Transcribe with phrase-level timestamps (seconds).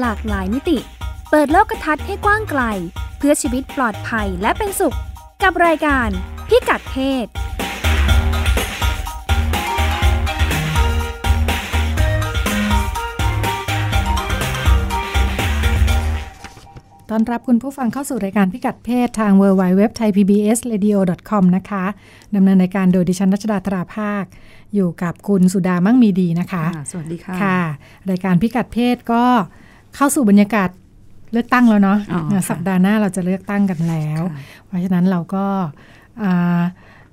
[0.00, 0.78] หลากหลายมิติ
[1.30, 2.62] เปิดโลกทัศน์ให้กว้างไกล
[3.18, 4.96] เพื่อชีวิตปลอดภัยและเป็นสุข
[5.42, 6.08] กับรายการ
[6.48, 7.26] พิกัดเพศ
[17.10, 20.98] ต้อนรับคุณผู้ฟังเข้าสู่รายการพิกัดเพศทาง w w w t h a i p b s r a d i o
[21.30, 21.84] c o m นะคะ
[22.34, 24.24] ดำเนินรายการโดยดิฉันรัชดาธราภาค
[24.74, 27.60] อยู่กับคุณสุดามั่งมีดีนะคะ สวัสดีค่ะค่ะ
[28.10, 29.24] รายการพิกัดเพศก็
[29.96, 30.68] เข้าสู่บรรยากาศ
[31.32, 31.98] เลือกตั้งแล้วเนาะ
[32.48, 34.22] สัปดาห์หน้าเราจะเลือกตั้งกันแล้ว
[34.66, 35.46] เพราะฉะนั้นเราก็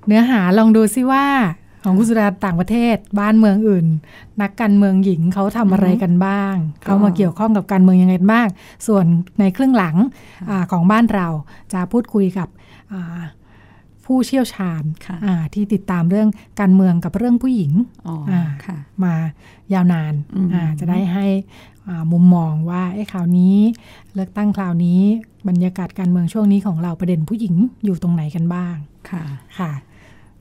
[0.08, 1.26] เนื้อหาลองดูซิว่า
[1.84, 3.88] ของกุศลต่างประเทศบ้านเมืองอื่น
[4.42, 8.48] นักการเมืองหญิงเขาทำอะไรกันบ้าง เขามาเกี่ยวข้องกับการเมืองยังไงบ้าง
[8.88, 9.06] ส่วน
[9.40, 9.96] ในครึ่งหลัง
[10.50, 11.28] อของบ้านเรา
[11.74, 12.48] จะพูดคุยกับ
[14.06, 14.84] ผู้เชี่ยวชาญ
[15.54, 17.72] ที่ติดตามเรื่องการเมืองกับเรื่องผู้หญิง
[19.04, 19.14] มา
[19.74, 20.14] ยาวนาน
[20.80, 21.26] จะได้ให้
[22.12, 23.58] มุมมองว่าไอ้คราวนี้
[24.14, 25.02] เลือกตั้งคราวนี้
[25.50, 28.76] บรรยากาศการเมืองช่วงนี้ของเราประเด็นผู้หญิงอยู่ตรงไหนกันบ้าง
[29.10, 29.24] ค่ะ
[29.60, 29.72] ค่ะ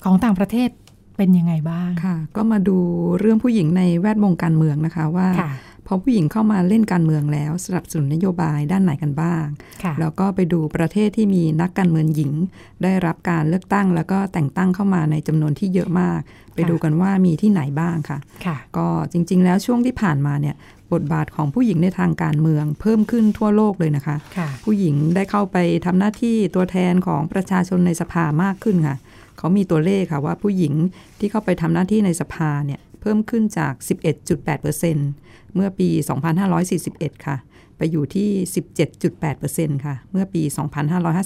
[0.05, 0.71] ของต่างประเทศ
[1.17, 2.79] เป็นยังไงบ้างค่ะ ก็มาดู
[3.19, 5.29] เรื่องผู้หญิงในแวดวงการเมืองนะคะว่า
[5.87, 9.45] พอผู้หญิงเข้ามาเล่นการเมืองแล้วสนับสนุนนโยบายด้านไหนกันบ้าง
[10.01, 12.33] แล้วก็ไปดูประเทศที่มีนักการเมืองหญิง
[12.83, 16.19] ได้รับการเลือกตั้ง แล้วก็แต่งตั้งเข้ามาในจำนวนที่เยอะมาก
[16.55, 18.19] ไปดูกันว่ามีที่ไหนบ้างค่ะ
[18.77, 20.55] ก็จริง ๆ แล้วช่วงที่ผ่านมาเนี่ย
[20.93, 28.97] บทบาทของผู้หญิงในทางการเมือง เพิ่มขึ้นทั่วโลกเลยนะคะคะผู้หญิงได้เข้าไปทำหน้าที่ตัวแทนของประชาชนในสภามากขึ้นค่ะ
[29.39, 30.75] เขามีตัวเลขค่ะว่าผู้หญิง
[31.19, 33.75] ที่เข้าไปทำหน้าที่ในสภาเนี่ยเพิ่มขึ้นจาก
[34.45, 35.89] 11.8%เมื่อปี
[36.57, 37.37] 2541 ค่ะ
[37.77, 38.29] ไปอยู่ที่
[39.07, 40.43] 17.8%ค่ะ เมื่อปี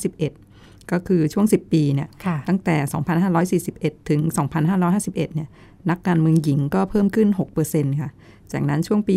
[0.01, 0.52] 2551
[0.93, 2.09] ก็คือช่วง 10 ปีเนี่ย
[2.49, 2.77] ตั้งแต่
[3.59, 4.21] 2541 ถึง
[4.79, 5.49] 2551เนี่ย
[5.91, 7.29] นักการเมืองหญิงก็เพิ่มขึ้น
[7.65, 8.11] 6%ค่ะ
[8.53, 9.17] จากนั้นช่วงปี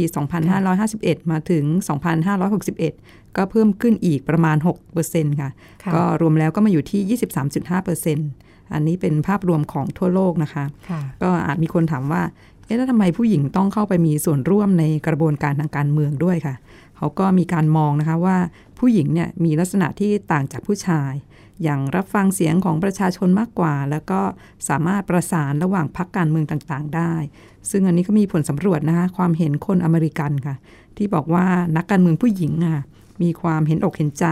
[0.66, 1.66] 2551 มาถึง
[2.52, 4.58] 2561 ก็เพิ่มขึ้นอีกประมาณ
[4.98, 5.50] 6%ค่ะ
[5.96, 7.20] ก็รวมแล้วก็มาอยู่ที่
[8.14, 10.66] 23.5%อันนี้เป็นภาพรวมของทั่วโลกนะคะ
[11.22, 12.24] ก็อาจมีคนถามว่า
[12.66, 16.56] เอ๊ะแล้วทำไมผู้หญิงต้องเข้าไปมีส่วนร่วมในกระบวนการทางการเมืองด้วยค่ะ
[16.98, 18.38] เขาก็มีการมองนะคะว่า
[18.80, 21.14] ผู้หญิงเนี่ยมีลักษณะที่ต่างจากผู้ชาย
[21.64, 24.20] อย่างรับฟังเสียงของประชาชนมากกว่า แล้วก็
[24.70, 27.14] สามารถประสานระหว่างพรรคการเมืองต่างๆ ได้
[27.70, 30.56] ซึ่งอันนี้ก็มีผลสำรวจนะคะความเห็นคนอเมริกันค่ะ
[30.98, 31.46] ที่บอกว่า
[31.78, 32.84] นักการเมืองผู้หญิงอะ
[33.22, 34.26] มีความเห็นอกเห็นใจ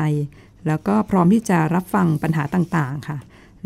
[0.67, 3.17] แล้วก็พร้อมที่จะรับฟังปัญหาต่างๆค่ะ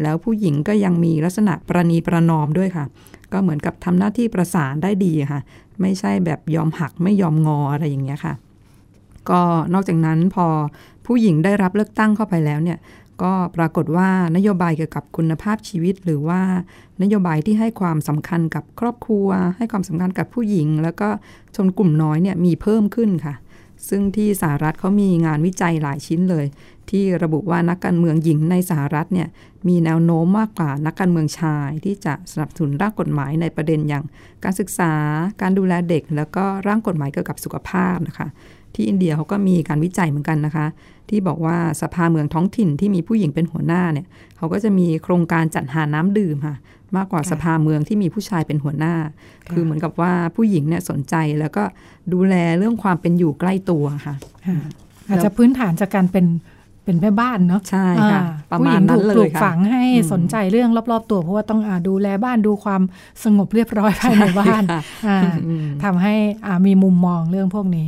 [0.01, 2.85] แล้วผู้หญิงก็ยังมีลักษณะประนีประนอมด้วยค่ะ
[3.33, 5.41] ก็เหมือนกับทำหน้าที่ประสานได้ดีค่ะ
[5.81, 8.33] ไม่ใช่แบบยอมหักไม่ยอมงออะไรอย่างเงี้ยค่ะ
[9.29, 9.41] ก็
[9.73, 10.47] นอกจากนั้นพอ
[11.05, 12.77] ผู้หญิงได้รับเลือกตั้งเข้าไปแล้วเนี่ย
[13.23, 16.41] ก็ปรากฏว่านโยบายเกี่ยวกับคุณภาพชีวิต หรือว่า
[17.01, 21.09] นโยบายที่ให้ความสำคัญกับครอบครัว ให้ความสำคัญกับผู้หญิง แล้วก็
[21.55, 23.35] ชนกลุ่มน้อยเนี่ยมีเพิ่มขึ้นค่ะ
[23.89, 26.45] ซึ่งที่สหรัฐเขามีงานวิจัยหลายชิ้นเลย
[26.89, 29.27] ที่ระบุว่านักการเมืองหญิงในสหรัฐเนี่ย
[29.67, 34.05] มีแนวโน้มมากกว่านักการเมืองชาย ที่จะสนับสนุนร่างกฎหมายในประเด็นอย่าง
[34.43, 34.93] การศึกษา
[35.41, 38.27] การดูแลเด็ก แล้วก็ร่างกฎหมายเกี่ยวกับสุขภาพนะคะ
[38.75, 40.65] ที่อินเดียเขาก็มีการวิจัยเหมือนกันนะคะ
[41.09, 44.07] ที่บอกว่าสภาเมืองท้องถิ่นที่มีผู้หญิงเป็นหัวหน้าเนี่ย
[44.37, 46.55] เขาก็จะมีโครงการจัดหาน้ำดื่มค่ะ
[46.97, 48.95] มากกว่าสภาเมืองที่มีผู้ชายเป็นหัวหน้า
[49.51, 51.63] คือเหมือนกับว่าผู้หญิงเนี่ยสนใจแล้วก็
[52.13, 54.15] ดูแลเรื่องความเป็นอยู่ใกล้ตัวค่ะ
[55.09, 56.25] อาจจะพื้นฐานจากการเป็น
[56.87, 58.21] เป็นแม่บ้านเนาะใช่ค่ะ
[58.51, 62.81] ประมาณนั้นเลยค่ะปลูกฝังให้สนใจเรื่องรอบ ๆ ตัวเพราะว่าต้องอดูแลบ้านดูความ
[63.23, 64.63] สงบเรียบร้อยภายในบ้าน
[65.83, 66.15] ทำให้
[66.65, 67.87] มีมุมมองเรื่องพวกนี้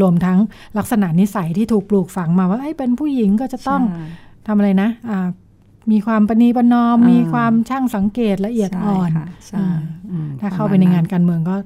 [0.00, 0.38] รวมทั้ง
[0.78, 3.82] ลักษณะนิสัยที่ถูกปลูกฝังมาว่าเป็นผู้หญิงก็จะต้อง
[4.46, 4.90] ทำอะไรนะ
[5.92, 9.10] มีความปณีประนอม มีความช่างสังเกตละเอียดอ่อน
[10.40, 11.56] ถ้าเข้าไปในงานการเมืองก็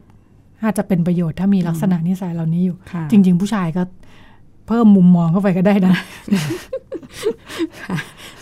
[0.64, 2.76] อาจจะเป็นประโยชน์ถ้ามีลักษณะนิสัยเหล่านี้อยู่
[3.10, 3.82] จริง ๆ ผู้ชายก็
[4.66, 5.96] เพิ่มมุมมองเข้าไปก็ได้นะ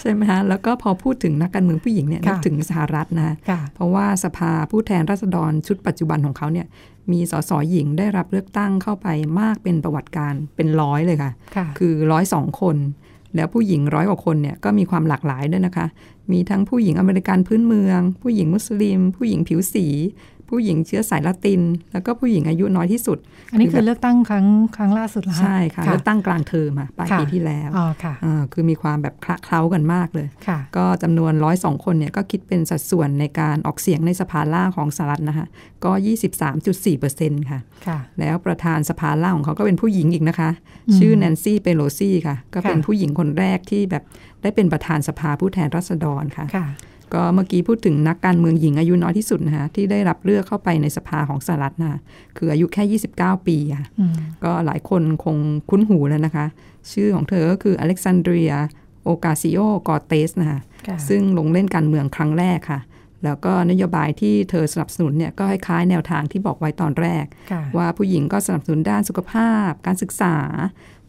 [0.00, 3.36] ใช่ไหมคะแล้วก็พอพูดถึงนักการเมืองผู้หญิงเนี่ยนึกถึงสหรัฐนะ
[3.74, 6.66] เพราะว่าสภาผู้แทนราษฎรชุดปัจจุบันของเขาเนี่ย
[7.12, 9.08] มีสสหญิงได้รับเลือกตั้งเข้าไป
[9.40, 11.32] มากเป็นประวัติการเป็นร้อยเลยค่ะ
[11.78, 12.76] คือร้อยสองคน
[13.36, 15.86] แล้วผู้หญิงร้อยกว่าคนเนี่ยก็มีความหลากหลายด้วยนะคะ
[16.32, 19.86] มีทั้งผู้หญิงอเมริกันพื้นเมือง ผู้หญิงมุสลิม ผู้หญิงผิวสี
[20.52, 21.60] ผู้หญิงเชื้อสายละติน
[21.92, 23.18] แล้วก็ผู้หญิงอายุน้อยที่สุด
[23.52, 24.46] อันนี้คือเลือกตั้งครั้ง
[24.76, 28.14] ครั้งล่าสุดเหรอใช่ค่ะเลือกตั้งกลางเทอมปลายปีที่แล้วอ๋อค่ะ
[28.52, 30.28] คือมีความแบบคละเคล้ากันมากเลย
[30.76, 35.46] ก็จำนวนร้อยสองคนเนี่ยก็คิดเป็นสัดส่วนในการออกเสียงในสภาล่างของสหรัฐนะคะ
[35.84, 35.92] ก็
[36.46, 37.60] 23.4เปอร์เซ็นต์ค่ะ
[38.20, 40.50] แล้วประธานสภาล่างของเขาก็เป็นผู้หญิงอีกนะคะ
[40.96, 44.04] ชื่อแนนซี่เปโลซี่ค่ะ ก็เป็นผู้หญิงคนแรกที่แบบ
[44.42, 46.46] ได้เป็นประธานสภาผู้แทนราษฎรค่ะ
[47.14, 52.00] ก็เมื่อกี้พูดถึงนักการเมืองหญิงอายุน้อยที่สุดนะคะที่ได้รับเลือกเข้าไปในสภาของสหรัฐนะ
[52.36, 54.14] คืออายุแค่ 29 ปีค่ะอืม
[54.44, 55.36] ก็หลายคนคง
[55.70, 56.46] คุ้นหูแล้วนะคะ
[56.92, 58.52] ชื่อของเธอก็คืออเล็กซานเดรีย
[59.04, 62.80] โอกาซิโอกอเตสนะคะค่ะซึ่งลงเล่นการเมืองครั้งแรกค่ะ
[63.24, 70.36] แล้วก็นโยบายที่เธอสนับสนุนเนี่ยก็คล้ายๆแนวทางที่บอกไว้ตอนแรกค่ะว่าผู้หญิงก็สนับสนุนด้านสุขภาพ การศึกษา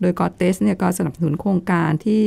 [0.02, 2.24] โดยกอเตสเนี่ยก็สนับสนุนโครงการที่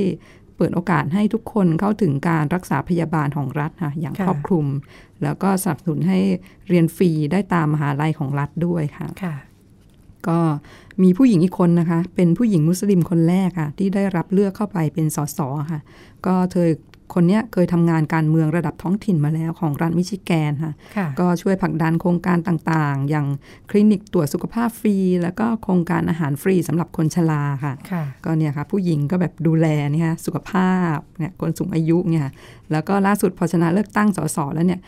[0.56, 4.66] เปิดโอกาสให้ทุกคนเข้าถึงการรักษาพยาบาลของรัฐค่ะอย่างค่ะครอบคลุม
[5.22, 6.18] แล้วก็สนับสนุนให้
[6.68, 9.34] เรียนฟรีได้ตามมหาลัยของรัฐด้วยค่ะค่ะ
[10.28, 10.38] ก็
[11.02, 15.80] มีผู้หญิงอีกคนนะคะ เป็นผู้หญิงมุสลิมคนแรกค่ะ ที่ได้รับเลือกเข้าไปเป็นสสค่ะ
[16.26, 16.68] ก็เธอ
[17.18, 23.26] คนเนี้ยเคยทำงานการเมืองระดับท้องถิ่นมาแล้วของรัฐมิชิแกนค่ะค่ะ ก็ช่วยผลักดันโครงการต่างๆ อย่าง
[23.70, 32.32] คลินิกตรวจสุขภาพฟรี แล้วก็โครงการอาหารฟรีสำหรับคนชราค่ะค่ะก็เนี่ยค่ะผู้หญิงก็แบบดูแลเนี่ยค่ะสุขภาพเนี่ยคนสูงอายุเนี่ยค่ะ
[32.72, 34.80] แล้วก็ล่าสุดพอชนะเลือกตั้งสสแล้วเนี่ย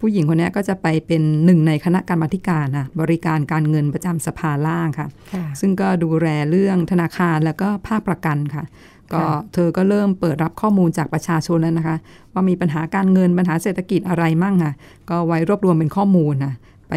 [0.00, 8.64] ผู้หญิงคนเนี้ยก็จะไปเป็นหนึ่งในคณะกรรมาธิการค่ะบริการการเงินประจำสภาล่างค่ะค่ะ ซึ่งก็ดูแลเรื่องธนาคารแล้วก็ภาคประกันค่ะ
[9.12, 11.96] ก็ค่ะเธอก็เริ่มเปิดรับข้อมูลจากประชาชนแล้วนะคะ
[12.32, 14.74] ว่ามีปัญหาการเงินปัญหาเศรษฐกิจอะไรมั่งค่ะ
[15.10, 16.54] ก็ไว้รวบรวมเป็นข้อมูลนะ
[16.90, 16.94] ไป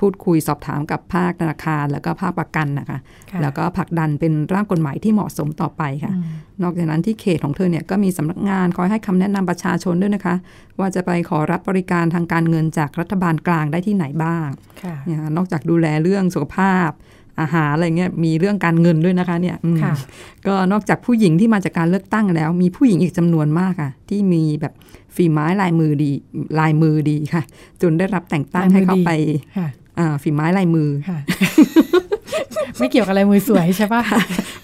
[0.00, 2.98] พูดคุยสอบถามกับภาคธนาคาร แล้วก็ภาคประกันนะคะ
[3.30, 6.24] ค่ะแล้วก็ผลักดันเป็นร่างกฎหมายที่เหมาะสมต่อไปค่ะอืม
[6.62, 10.34] นอกจากนั้นที่เขตของเธอเนี่ยก็มีสำนักงานคอยให้คำแนะนำประชาชนด้วยนะคะ
[10.78, 14.48] ว่าจะไปขอรับบริการทางการเงินจากรัฐบาลกลางได้ที่ไหนบ้าง
[14.82, 16.90] ค่ะเนี่ยค่ะนอกจากดูแลเรื่องสุขภาพ
[17.40, 19.94] อาหารอะไรเงี้ยมีเรื่องการเงินด้วยนะคะเนี่ยอืมค่ะ
[20.46, 24.72] ก็นอกจากผู้หญิงที่มาจากการเลือกตั้งแล้ว มีผู้หญิงอีกจำนวนมากค่ะที่มีแบบ
[25.14, 26.10] ฝีไม้ลายมือดี
[26.60, 27.42] ลายมือดีค่ะ
[27.82, 29.10] จนได้รับแต่งตั้งลายมือให้เข้าดีไป
[29.58, 29.68] ค่ะ
[29.98, 31.18] อ่าฝีไม้ลายมือค่ะ
[32.78, 34.02] ไม่เกี่ยวกับอะไรมือสวยใช่ปะ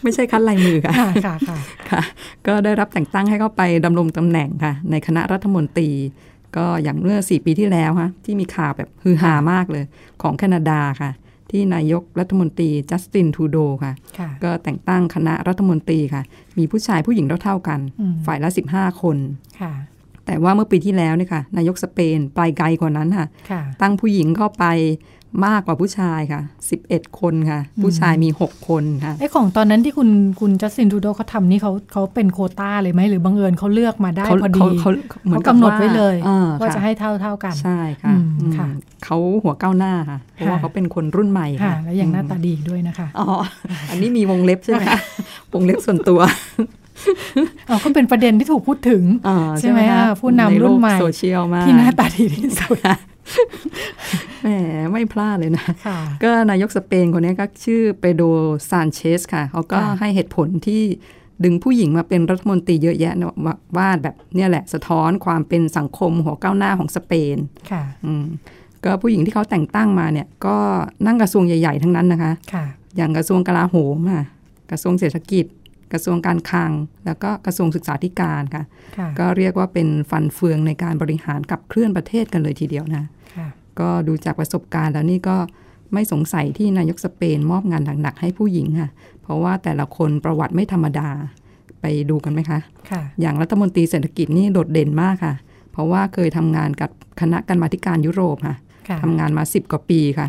[0.03, 1.59] ไม่ใช่คัดลายมือค่ะค่ะค่ะค่ะ
[1.91, 2.03] ค่ะ
[2.47, 5.91] ก็ได้รับแต่งตั้งให้เข้าไปดำรงตำแหน่งค่ะ ในคณะรัฐมนตรี
[6.57, 9.85] ก็อย่างเมื่อ4ปีที่แล้วฮะที่มีข่าวแบบฮือฮามากเลย
[10.23, 11.11] ของแคนาดาค่ะ
[11.51, 16.23] ที่นายกรัฐมนตรีจัสตินทูโดค่ะค่ะ ก็แต่งตั้งคณะรัฐมนตรีค่ะ
[16.59, 19.17] มีผู้ชายผู้หญิงเท่าๆกันอืมฝ่ายละ 15 คน
[19.61, 19.73] ค่ะ
[20.27, 24.65] แต่ว่าเมื่อปีที่แล้วเนี่ยค่ะ นายกสเปนไปไกลกว่านั้นค่ะค่ะตั้งผู้หญิงเข้าไป
[25.47, 26.43] มากกว่าผู้ชายค่ะ
[26.81, 30.09] 11 คนค่ะ ผู้ชายมี 6 คนค่ะไอ้ของตอนนั้นที่คุณ
[30.41, 38.67] คุณจัสตินทูโดเขาทำนี่เขาเขาเป็นโควต้าเลยไหมหรือบังเอิญเขาเลือกมาได้เขาพอดีเขาเขาเหมือนเขากับกำหนดไว้เลยอ่ว่าค่จะให้เท่าเท่ากัน ใช่ค่ะอืมอืมค่ะ
[39.05, 43.27] เขาหัวก้าวหน้าค่ะเพราะว่าค่ะเขาเป็นคนรุ่นใหม่ค่ะค่ะแล้วยังหน้าตาดีอีกด้วยนะคะอ๋อ
[43.91, 45.01] อันนี้มีวงเล็บใช่ไหมคะ
[45.53, 46.21] วงเล็บส่วนตัว
[47.69, 52.79] อ๋อก็เป็นประเด็นที่ถูกพูดถึงอ่าใช่ไหมคะอ่าผู้นำรุ่นใหม่โลกโซเชียลมากที่หน้าตาดีที่สุด
[54.43, 54.49] แหม
[54.93, 58.23] ไม่พลาดเลยนะค่ะก็นายกสเปนคนนี้ก็ชื่อเปโด
[58.71, 60.83] ซานเชสค่ะ เขาก็ค่ะให้เหตุผลที่
[61.45, 67.37] ดึงผู้หญิงมาเป็นรัฐมนตรีเยอะแยะเนอะว่าว่าแบบเนี่ยแหละสะท้อนความเป็นสังคมหัวก้าวหน้าของสเปน
[67.71, 68.27] ค่ะอืม
[68.85, 70.57] ก็ผู้หญิงที่เขาแต่งตั้งมาเนี่ย ก็
[71.07, 72.65] นั่งกระทรวงใหญ่ ๆ ทั้งนั้นนะคะค่ะ
[72.97, 74.25] อย่างกระทรวงกลาโหมค่ะ
[74.71, 75.45] กระทรวงเศรษฐกิจ
[75.93, 76.73] กระทรวงการคลัง
[77.07, 78.65] แล้วก็กระทรวงศึกษาธิการค่ะ
[78.99, 83.05] ค่ะก็เรียกว่าเป็นฟันเฟืองในการบริหารขับเคลื่อนประเทศกันเลยทีเดียวนะ
[83.37, 83.49] ค่ะ
[83.81, 85.37] ก็ดูจากประสบการณ์แล้วนี่ก็
[85.93, 88.91] ไม่สงสัยที่นายกสเปนมอบงานหนักๆให้ผู้หญิงค่ะ
[89.23, 91.09] เพราะว่าแต่ละคนประวัติไม่ธรรมดา
[91.81, 92.59] ไปดูกันไหมคะ
[92.91, 95.35] ค่ะ อย่างรัฐมนตรีเศรษฐกิจนี่โดดเด่นมากค่ะ
[95.73, 98.57] เพราะว่าเคยทำงานกับคณะกรรมาธิการยุโรปค่ะ
[98.89, 100.29] ค่ะทำงานมา 10 กว่าปีค่ะ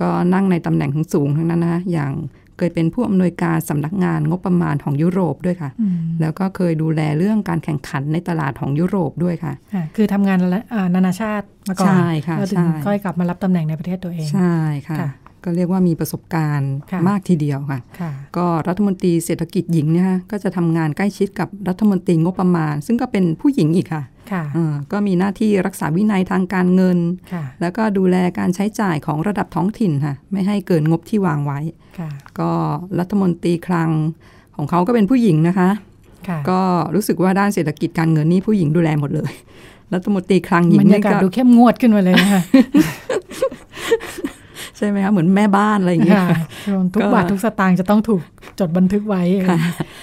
[0.00, 2.12] ก็นั่งในตำแหน่งสูงๆทั้งนั้นนะอย่าง
[2.60, 14.56] เคยเป็นผู้อำนวยการสำนักงานงบประมาณของยุโรปด้วยค่ะอืมแล้วก็เคยดูแลเรื่องการแข่งขันในตลาดของยุโรปด้วยค่ะค่ะคือทำงานละอ่านานาชาติมาก่อนใช่ค่ะแล้วถึงใช่ค่อยกลับมารับตำแหน่งในประเทศตัวเอง ใช่
[14.88, 15.10] ค่ะค่ะ
[15.44, 24.19] ก็เรียกว่ามีประสบการณ์ค่ะมากทีเดียวค่ะค่ะ ก็รัฐมนตรีเศรษฐกิจหญิงเนี่ยค่ะก็จะทำงานใกล้ชิดกับรัฐมนตรีงบประมาณ ซึ่งก็เป็นผู้หญิงอีกค่ะค่ะอ่า
[24.92, 26.98] ก็มีหน้าที่รักษาวินัยทางการเงิน
[27.32, 31.60] ค่ะแล้วก็ดูแลการใช้จ่ายของระดับท้องถิ่นค่ะไม่ให้เกินงบที่วางไว้
[31.98, 32.50] ค่ะก็
[32.98, 33.90] รัฐมนตรีคลัง
[34.56, 35.70] ของเขาก็เป็นผู้หญิงนะคะ
[36.28, 36.60] ค่ะก็
[36.94, 39.32] รู้สึกว่าด้านเศรษฐกิจการเงินนี่ผู้หญิงดูแลหมดเลย
[39.94, 42.42] รัฐมนตรีคลังหญิบงรรยานี่กาศก็ดูเข้มงวดขึ้นมาเลยนะคะ
[44.76, 46.40] ใช่ไหมคะเหมือนแม่บ้านอะไรอย่างเงี้ยค่ะ
[46.94, 48.22] ทุกก็บาททุกสตางค์จะต้องถูก
[48.60, 49.58] จดบันทึกไว้ค่ะ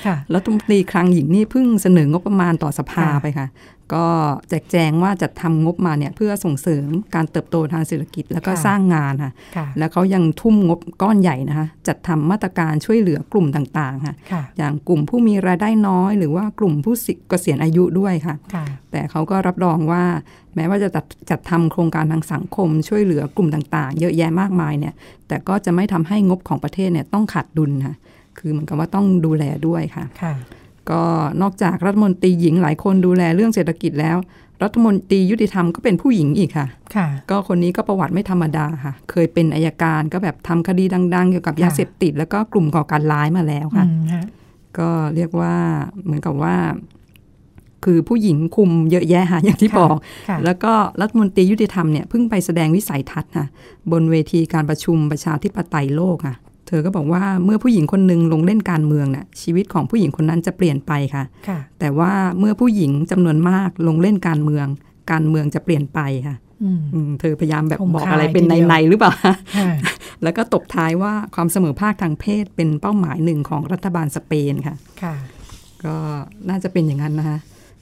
[0.06, 3.48] ค่ะรัฐมนตรีคลังหญิงนี่เพิ่งเสนองบประมาณต่อสภาค่ะไปค่ะ
[3.94, 4.06] ก็
[4.50, 20.04] แจกแจงว่าจะทำงบมาเนี่ยเพื่อส่งเสริมการเติบโตทางเศรษฐกิจ แล้วก็สร้างงานค่ะค่ะ แล้วเขายังทุ่มงบก้อนใหญ่นะคะ จัดทำมาตรการช่วยเหลือกลุ่มต่างๆค่ะค่ะอย่างกลุ่มผู้มีรายได้น้อย หรือว่ากลุ่มผู้สิเกษียณอายุด้วยค่ะค่ะ แต่เขาก็รับรองว่า
[20.56, 24.94] แม้ว่าจะจัดจัดทำโครงการทางสังคม ช่วยเหลือกลุ่มต่างๆ เยอะแยะมากมายเนี่ย
[25.28, 27.96] แต่ก็จะไม่ทำให้งบของประเทศเนี่ยต้องขาดดุลค่ะ
[28.40, 30.34] คือเหมือนกับว่าต้องดูแลด้วยค่ะค่ะ
[30.92, 31.02] ก็
[31.42, 34.18] นอกจากรัฐมนตรีหญิงหลายคนดูแลเรื่องเศรษฐกิจแล้ว
[34.64, 44.26] รัฐมนตรียุติธรรมก็เป็นผู้หญิงอีกค่ะค่ะ ก็คนนี้ก็ประวัติไม่ธรรมดาค่ะ เคยเป็นอายการก็แบบทำคดีดัง ๆ เกี่ยวกับยาเสพติด แล้วก็กลุ่มก่อการร้ายมาแล้วค่ะอืมฮะ
[44.80, 45.56] ก็เรียกว่า
[46.06, 46.56] เหมือนกับว่า
[47.86, 49.96] คือผู้หญิงคุมเยอะแยะค่ะอย่างที่บอก
[50.30, 53.46] ค่ะแล้วก็รัฐมนตรียุติธรรมเนี่ยเพิ่งไปแสดงวิสัยทัศน์ค่ะ
[53.92, 56.36] บนเวทีการประชุมประชาธิปไตยโลกค่ะ
[56.68, 64.68] เธอก็บอกว่าเมื่อผู้หญิงคนหนึ่งลงเล่นการเมืองน่ะชีวิตของผู้หญิงคนนั้นจะเปลี่ยนไปค่ะค่ะแต่ว่าเมื่อผู้หญิงจำนวนมากลงเล่นการเมือง
[65.12, 69.12] การเมืองจะเปลี่ยนไปค่ะอืมอืมเธอพยายามแบบคมบอกคายอะไรเป็นทีเดียวในๆหรือเปล่า
[69.58, 69.72] ค่ะ
[70.24, 75.16] แล้วก็ตบท้ายว่าความเสมอภาคทางเพศเป็นเป้าหมายหนึ่งของรัฐบาลสเปนค่ะค่ะ
[75.86, 75.96] ก็
[76.50, 77.38] น่าจะเป็นอย่างนั้นนะคะ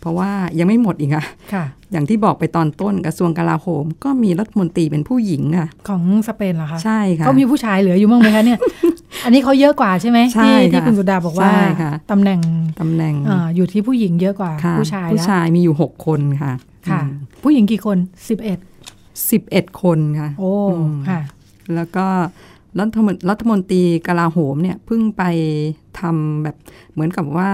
[0.06, 8.60] เพราะว่ายังไม่หมดอีกอะค่ะอย่างที่บอกไปตอนต้นกระทรวงกลาโหม ก็มีรัฐมนตรีเป็นผู้หญิงอะของสเปนเหรอคะใช่ค่ะเขามีผู้ชายเหลืออยู่บ้างไหมคะเนี่ย
[9.26, 12.40] อันนี้เขาเยอะกว่าใช่ไหมใช่ที่ที่ค่ะคุณสุดาบอกว่าใช่ค่ะตำแหน่ง
[12.80, 16.54] ตำแหน่งอ่าอยู่ที่ผู้หญิงเยอะกว่าค่ะผู้ชายผู้แล้วชายมีอยู่หกคนค่ะ
[16.90, 17.02] ค่ะ
[17.44, 17.98] ผู้หญิงกี่คน
[18.30, 18.60] สิบเอ็ด
[19.32, 21.22] สิบเอ็ดคนค่ะ โอ้อืมค่ะ
[21.76, 22.06] แล้วก็
[22.80, 25.24] รัฐมนรัฐมนตรีกลาโหมเนี่ยเพิ่งไป
[26.00, 26.56] ทำแบบ
[26.94, 27.52] เหมือนกับว่า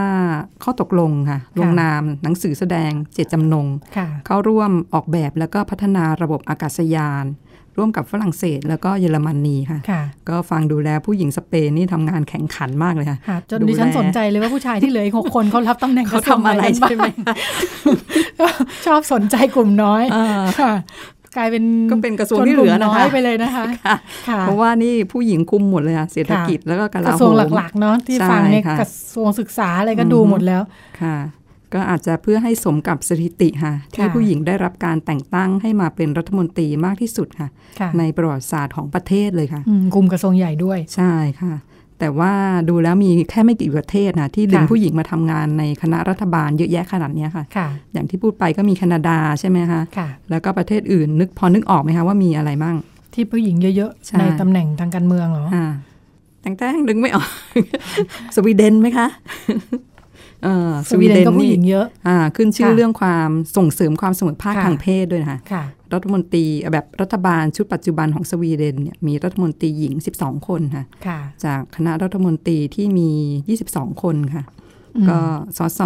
[0.63, 7.25] ข้อตกลงค่ะ ลงนามหนังสือแสดงเจตจำนงค่ะเข้าร่วมออกแบบแล้วก็พัฒนาระบบอากาศยาน
[7.77, 17.07] ร่วมกับฝรั่งเศสแล้วก็เยอรมนีค่ะค่ะก็ฟังดูแลผู้หญิงสเปนนี่ทำงานแข่งขันมากเลยค่ะค่ะจนดูแลดิฉันสนใจเลยว่าผู้ชายที่เหลืออีกหกคนเขารับตำแหน่งเขากระทรวงทำอะไรกันบ้างใช่ไหม
[18.85, 20.73] ชอบสนใจกลุ่มน้อยเออค่ะ
[21.37, 23.95] กลายเป็นก็เป็นกระทรวงที่เหลือชนกนะมน้อคะยไปเลยนะคะค่ะ
[24.27, 30.61] ค่ะเพราะว่านี่ผู้หญิงคุมหมดเลยค่ะเศรษฐกิจแล้วก็กกลาระโหทรวงมหลักๆเนาะที่ใช่ฟังเนี่ยค่ะกระทรวงศึกษาอะไรก็อืมดูหมดแล้ว
[31.01, 31.17] ค่ะ
[31.73, 41.53] ก็อาจจะเพื่อให้สมกับสถิติค่ะ ที่ค่ะผู้หญิงได้รับการแต่งตั้งให้มาเป็นรัฐมนตรีมากที่สุดค่ะค่ะในประวัติศาสตร์ของประเทศเลยค่ะอืมกลุ่มกระทรวงใหญ่ด้วยใช่ค่ะ
[42.01, 42.33] แต่ว่า
[42.69, 52.75] ดูแล้วมีแค่ไม่กี่ประเทศนะที่ดึงค่ะผู้หญิงมาทำงานในคณะรัฐบาลเยอะแยะขนาดเนี้ยค่ะค่ะอย่างที่พูดไปก็มีแคนาดาใช่ไหมคะค่ะแล้วก็ประเทศอื่นนึกพอนึกออกไหมคะว่ามีอะไรบ้าง
[53.13, 55.65] ที่ผู้หญิงเยอะใช่ๆในตำแหน่งทางการเมืองเหรออ่า
[56.41, 57.29] แต่งแต่งดึงไม่ออก
[58.35, 59.07] สวีเดนไหมคะ
[59.45, 59.90] เออ
[60.89, 73.09] สวีเดนก็ผู้หญิงนี่เยอะอ่าขึ้นชื่อค่ะเรื่องความส่งเสริมความเสมอภาคค่ะทางเพศด้วยนะคะค่ะรัฐมนตรีแบบรัฐบาลชุดปัจจุบันของสวีเดนเนี่ยมีรัฐมนตรีหญิง 12 คนค่ะค่ะจากคณะรัฐมนตรีที่มี
[73.57, 74.43] 22 คนค่ะ
[74.97, 75.19] อืมก็
[75.57, 75.81] สส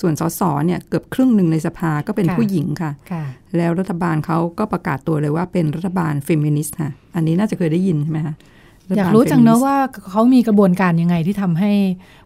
[0.00, 3.24] ส่วนสสเนี่ยเกือบครึ่งหนึ่งในสภาก็เป็นค่ะผู้หญิงค่ะค่ะ
[3.56, 8.51] แล้วรัฐบาลเขาก็ประกาศตัวเลยว่าเป็นรัฐบาลเฟมินิสต์ค่ะ อันนี้น่าจะเคยได้ยินใช่ไหมคะรัฐบาลเฟมินิสต์
[8.96, 9.76] อยากรู้จังเนอะว่า
[10.10, 11.72] เขามีกระบวนการยังไงที่ทำให้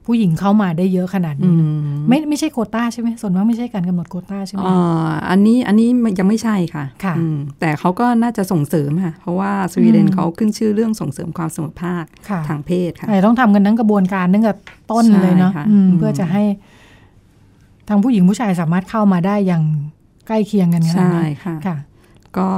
[0.07, 1.53] ผู้หญิงเข้ามาได้เยอะขนาดอืนี้อื
[1.95, 4.75] มไม่ไม่ใช่โควต้าใช่ไหมส่วนมากไม่ใช่การกำหนดโควต้าใช่ไหมเอ่
[5.07, 14.53] ออันนี้อันนี้ยังไม่ใช่ค่ะค่ะอืมแต่เขาก็น่าจะส่งเสริมค่ะ เพราะว่าสวีเดนอืมเขาขึ้นชื่อเรื่องส่งเสริมความเสมอภาคค่ะทางเพศค่ะแต่ต้องทำกันทั้งกระบวนการตั้งแต่
[14.91, 16.43] ต้นใช่เลยเนาะค่ะอืมอืมเพื่อจะให้
[17.89, 19.63] ทั้งผู้หญิงผู้ชายสามารถเข้ามาได้อย่าง
[20.27, 21.77] ใกล้เคียงกันขนาดนี้ใช่ค่ะค่ะ
[22.39, 22.49] ก็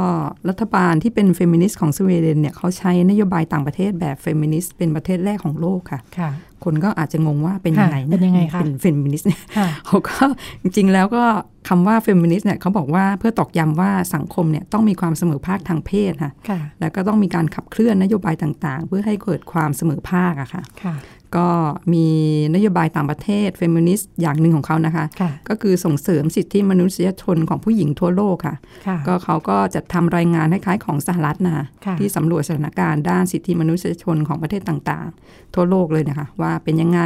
[0.49, 6.31] รัฐบาลที่เป็นเฟมินิสต์ของสวีเดนเนี่ยเขาใช้นโยบายต่างประเทศแบบเฟมินิสต์เป็นประเทศแรกของโลกค่ะค่ะ
[6.65, 10.17] คนก็อาจจะงงว่าเป็นยังไงค่ะเป็นยังไงคะเป็นเฟมินิสต์เนี่ยค่ะเขาก็
[10.63, 11.25] จริงๆแล้วก็
[11.69, 20.95] คำว่าเฟมินิสต์เนี่ยเขาบอกว่าเพื่อตอกย้ำว่าสังคมเนี่ยต้องมีความเสมอภาคทางเพศค่ะค่ะแล้วก็ต้องมีการขับเคลื่อนนโยบายต่างๆ เพื่อให้เกิดความเสมอภาคอะค่ะค่ะ
[21.37, 21.49] ก็
[21.93, 22.07] มี
[22.55, 28.57] นโยบายต่างประเทศเฟมินิสต์อย่างหนึ่งของเขานะคะค่ะก็คือส่งเสริมสิทธิมนุษยชนของผู้หญิงทั่วโลกค่ะ
[28.87, 37.01] ค่ะก็เขาก็จะทำรายงานคล้ายๆของสหรัฐนะคะค่ะที่สำรวจสถานการณ์ด้านสิทธิมนุษยชนของประเทศต่างๆ ทั่วโลกเลยนะคะ ว่าเป็นยังไง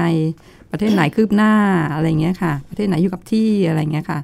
[0.72, 1.52] ประเทศไหนคืบหน้า
[1.94, 4.20] อะไรเงี้ยค่ะ ประเทศไหนอยู่กับที่อะไรเงี้ยค่ะ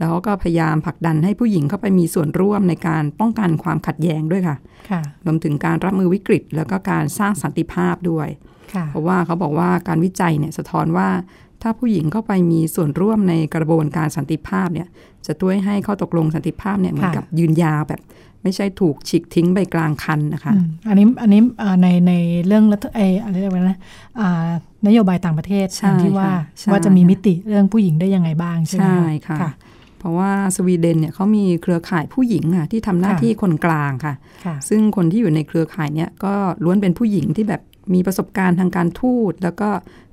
[0.00, 4.56] แล้วก็พยายามผลักดันให้ผู้หญิงเข้าไปมีส่วนร่วมในการป้องกันความขัดแย้งด้วยค่ะ
[4.90, 8.49] ค่ะรวมถึงการรับมือวิกฤต แล้วก็การสร้างสันติภาพด้วยค่ะ
[8.90, 11.08] เพราะว่าเขาบอกว่าการวิจัยเนี่ยสะท้อนว่า
[11.62, 14.88] ถ้าผู้หญิงเข้าไปมีส่วนร่วมในกระบวนการสันติภาพเนี่ย
[15.26, 18.00] จะช่วยให้ข้อตกลงสันติภาพเนี่ยเหมือนกับยืนยาวแบบ
[18.42, 22.12] ไม่ใช่ถูกฉีกทิ้งไปกลางคันนะคะอืมอันนี้อันนี้อ่าในใน
[22.46, 23.78] เรื่องรัฐไออะไรเรียกว่านะ
[24.20, 24.48] อ่า
[24.86, 29.52] นโยบายต่างประเทศใช่อย่างที่ว่าค่ะใช่ว่าจะมีมิติเรื่องผู้หญิงได้ยังไงบ้างใช่ไหมใช่ค่ะค่ะ
[29.98, 36.32] เพราะว่าสวีเดนเนี่ยเขามีเครือข่ายผู้หญิงอะที่ทำหน้าค่ะที่คนกลางค่ะค่ะ ซึ่งคนที่อยู่ในเครือข่ายเนี่ยก็
[36.64, 37.62] ล้วนเป็นผู้หญิงที่แบบ
[37.94, 39.68] มีประสบการณ์ทางการทูต แล้วก็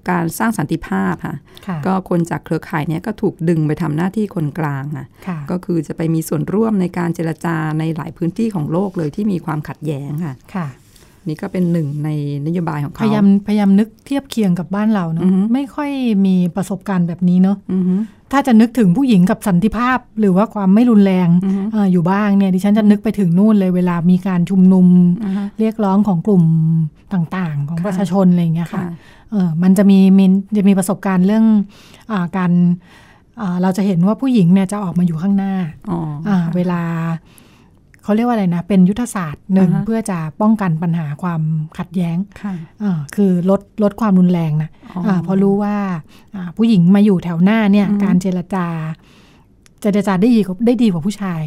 [0.10, 1.36] การสร้างสันติภาพค่ะ
[1.68, 10.68] ค่ะก็คนจากเครือข่ายเนี่ยก็ถูกดึงไปทำหน้าที่คนกลางค่ะค่ะก็คือจะไปมีส่วนร่วมในการเจรจาในหลายพื้นที่ของโลกเลยที่มีความขัดแย้งค่ะค่ะ
[11.28, 12.10] นี่ก็เป็นหนึ่งใน
[12.46, 15.92] นโยบายของพเขายายามพยายามนึกเทียบเคียงกับบ้านเราเนาะอือฮึไม่ค่อย
[16.26, 17.96] มีประสบการณ์แบบนี้เนาะอือฮึ
[18.32, 24.88] ถ้าจะนึกถึงผู้หญิงกับสันติภาพ หรือว่าความไม่รุนแรงอือฮึเอ่ออยู่บ้างเนี่ยดิฉันจะนึกไปถึงนู่นเลยเวลามีการชุมนุม
[25.24, 26.44] อือฮึเรียกร้องของกลุ่ม
[27.14, 28.90] ต่างๆ ของค่ะประชาชนอะไรอย่างเงี้ยค่ะค่ะ
[29.32, 30.26] เออมันจะมีมี
[30.58, 31.46] จะมีประสบการณ์เรื่อง
[32.12, 32.52] อาการ
[33.62, 35.54] เราจะเห็นว่าผู้หญิงเนี่ยจะออกมาอยู่ข้างหน้า
[36.56, 36.82] เวลา
[38.08, 41.42] เขาเรียกว่าอะไรนะ เป็นยุทธศาสตร์หนึ่งเพื่อจะป้องกันปัญหาความ
[41.78, 42.18] ขัดแย้ง
[43.16, 44.70] คือลดลดความรุนแรงนะ
[45.24, 45.76] เพราะรู้ว่า
[46.58, 48.66] ผู้หญิงมาอยู่แถวหน้าเนี่ยการเจรจา
[49.82, 51.42] เจรจาได้ดีกว่าได้ดีกว่าผู้ชาย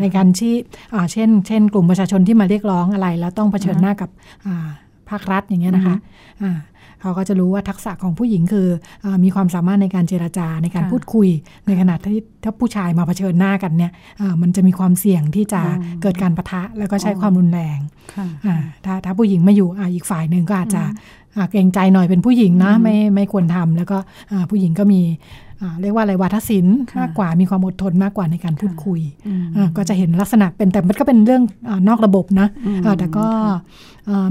[0.00, 0.54] ในการที่
[1.12, 4.10] เช่น เช่น กลุ่มประชาชนที่มาเรียกร้องอะไร แล้วต้องเผชิญหน้ากับ
[5.08, 5.96] ภาครัฐอย่างเงี้ยนะคะ
[7.00, 8.68] เขาก็จะรู้ว่าทักษะของผู้หญิงคือ
[9.04, 11.28] อมีความสามารถในการเจรจาในการพูดคุย
[11.66, 13.92] ในขณะที่ถ้าผู้ชายมาเผชิญหน้ากันเนี่ย
[14.42, 15.60] มันจะมีความเสี่ยงที่จะ
[16.02, 17.78] เกิดการประทะแล้วก็ใช้ความรุนแรง
[18.84, 20.82] ถ้าถ้าผู้หญิงไม่อยู่อีกฝ่ายหนึ่งก็อาจจะ
[21.50, 23.98] เกรงใจหน่อยเป็นผู้หญิงนะไม่ไม่ควรทำแล้วก็
[24.50, 25.00] ผู้หญิงก็มี
[25.80, 29.00] เรียกว่าอะไรวัฒศิลป์มากกว่ามีความอดทนมากกว่าในการพูดคุย
[29.76, 32.48] ก็จะเห็นลักษณะเป็นแต่มันก็เป็นเรื่องอนอกระบบนะ
[32.98, 33.26] แต่ก็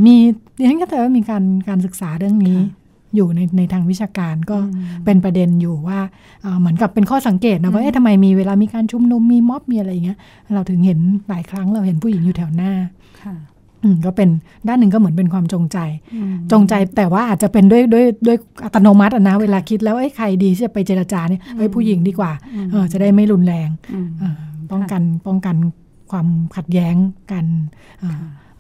[0.06, 0.16] มี
[0.58, 2.58] ดิฉันก็แต่ว่ามีการการศึกษาเรื่องนี้
[3.16, 4.58] อยู่ในในทางวิชาการก็
[5.06, 6.00] เป็นประเด็นอยู่ว่า
[6.60, 10.18] เหมือนกับเป็นข้อสังเกตนะว่าเอ๊ะทำไมมีเวลามีการชุมนุมมีม็อบมีอะไรอย่างเงี้ย
[10.54, 12.72] เราถึงเห็นหลายครั้งเราเห็นผู้หญิงอยู่แถวหน้า
[14.06, 14.30] ก็เป็น
[14.68, 15.78] ด้านหนึ่งก็เหมือนเป็นความจงใจ
[16.52, 22.32] จงใจแต่ว่าอาจจะเป็นด้วยด้วยด้วยอัตโนมัตินะเวลาคิดแล้วไอ้ใครดีที่จะไปเจรจาเนี่ยไอ้ผู้หญิงดีกว่า
[22.92, 23.70] จะได้ไม่รุนแรง
[24.72, 25.56] ป้องกันป้องกัน
[26.12, 26.96] ความขัดแย้ง
[27.32, 27.46] กัน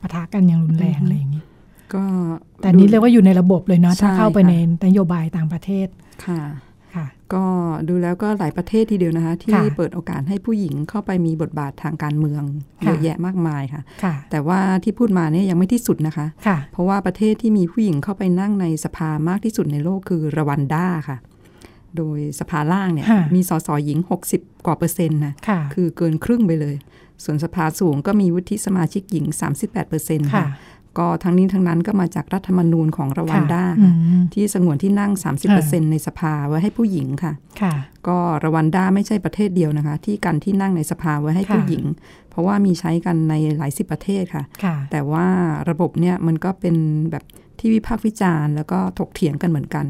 [0.01, 1.43] ปะทะกันอย่างรุนแรงอะไรอย่างนี้
[1.93, 2.03] ก็
[2.61, 4.53] แต่นี้เรียกว่าอยู่ในระบบเลยเนาะถ้าเข้าไปใน
[4.85, 5.87] นโยบายต่างประเทศ
[6.25, 6.41] ค่ะ
[7.33, 7.43] ก็
[7.89, 12.43] ดูแล้วก็หลายประเทศทีเดียวนะคะ ที่เปิดโอกาสให้ผู้หญิงเข้าไปมีบทบาททางการเมือง
[12.83, 13.81] เยอะแยะมากมายค่ะ
[14.31, 16.27] แต่ว่าที่พูดมาเนี่ยยังไม่ที่สุดนะคะ
[16.71, 21.17] เพราะว่าประเทศที่มีผู้หญิงเข้าไปนั่งในสภามากที่สุดในโลกคือรวันด้าค่ะ
[21.97, 23.05] โดยสภาล่างเนี่ย
[23.35, 23.99] มีสสหญิง
[24.31, 25.33] 60 กว่าเปอร์เซ็นต์นะ
[25.73, 26.75] คือเกินครึ่งไปเลย
[27.23, 29.25] ส่วนสภาสูงก็มีวุฒิสมาชิกหญิง
[29.57, 30.47] 38เปอร์เซ็นต์ค่ะ
[30.99, 33.63] ก็ทั้งนี้ทั้งนั้นก็มาจากรัฐธรรมนูญของรวันด้า
[34.33, 35.11] ที่สงวนที่นั่ง
[35.51, 37.33] 30%ในสภาไว้ให้ผู้หญิงค่ะ
[38.07, 41.83] ก็รวันด้าไม่ใช่ประเทศเดียวนะคะ ที่กันที่นั่งในสภาไว้ให้ผู้หญิง
[42.29, 44.43] เพราะว่ามีใช้กันในหลายสิบประเทศค่ะ
[44.91, 45.25] แต่ว่า
[45.69, 46.75] ระบบเนี่ยมันก็เป็น
[47.11, 47.23] แบบ
[47.59, 49.85] ที่วิพากษ์วิจารณ์แล้วก็ถกเถียงกันเหมือนกัน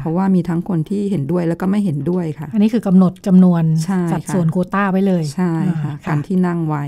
[0.00, 3.62] เพราะว่ามีทั้งคนที่เห็นด้วยแล้วก็ไม่เห็นด้วยค่ะ อันนี้คือกำหนดจำนวน
[4.12, 6.84] สัดส่วนโคต้าไว้เลย ใช่ค่ะการที่นั่งไว้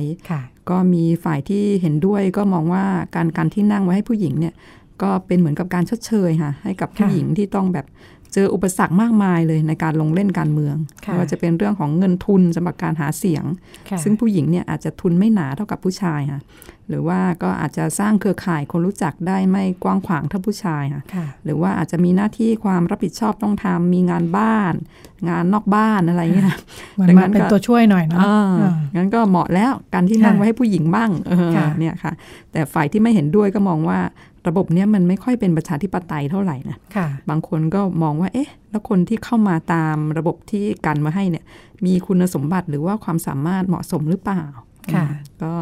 [0.71, 4.55] ก็มีฝ่ายที่เห็นด้วยก็มองว่าการการที่นั่งไว้ให้ผู้หญิงเนี่ย
[5.03, 7.87] ก็เป็นเหมือนกับการชดเชยค่ะให้กับผู้หญิงที่ต้องแบบ
[8.35, 13.45] เจออุปสรรคมากมายเลยในการลงเล่นการเมืองไม่ว่าจะเป็นเรื่องของเงินทุนสำหรับการหาเสียง
[14.03, 16.41] ซึ่งผู้หญิงเนี่ยอาจจะทุนไม่หนาเท่ากับผู้ชายค่ะ
[16.89, 21.03] หรือว่าก็อาจจะสร้างเครือข่ายคนรู้จักได้ไม่กว้างขวางเท่าผู้ชายค่ะ
[21.45, 24.75] หรือว่าอาจจะมีหน้าที่ความรับผิดชอบต้องทำมีงานบ้าน
[25.29, 26.55] งานนอกบ้านอะไรเงี้ย
[27.09, 28.23] ดังนั้นเป็นตัวช่วยหน่อยเนาะ
[28.97, 31.11] งั้นก็เหมาะแล้วการที่นั่งไว้ให้ผู้หญิงบ้าง
[31.79, 32.13] เนี่ยค่ะ
[32.53, 33.99] แต่ฝ่ายที่ไม่เห็นด้วยก็มองว่า
[34.49, 36.77] ระบบเนี้ยมันไม่ค่อยเป็นประชาธิปไตยเท่าไหร่นะ
[37.31, 41.45] บางคนก็มองว่า เอ๊ะ แล้วคนที่เข้ามาตามระบบที่กันมาให้เนี่ย
[41.87, 44.43] มีคุณสมบัติหรือว่าความสามารถเหมาะสมหรือเปล่า
[44.95, 45.07] ค่ะ
[45.43, 45.53] ก็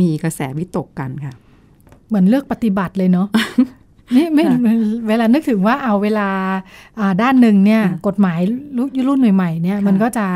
[0.00, 1.34] มีกระแสวิตกกันค่ะ
[2.08, 3.28] เหมือนเลือกปฏิบัติเลยเนาะ
[4.16, 4.44] นี่ไม่
[5.08, 6.28] เวลานึกถึงว่าเอาเวลา
[7.22, 8.40] ด้านหนึ่งเนี่ยกฎหมาย
[9.08, 10.26] รุ่นใหม่ๆเนี่ยมันก็จะ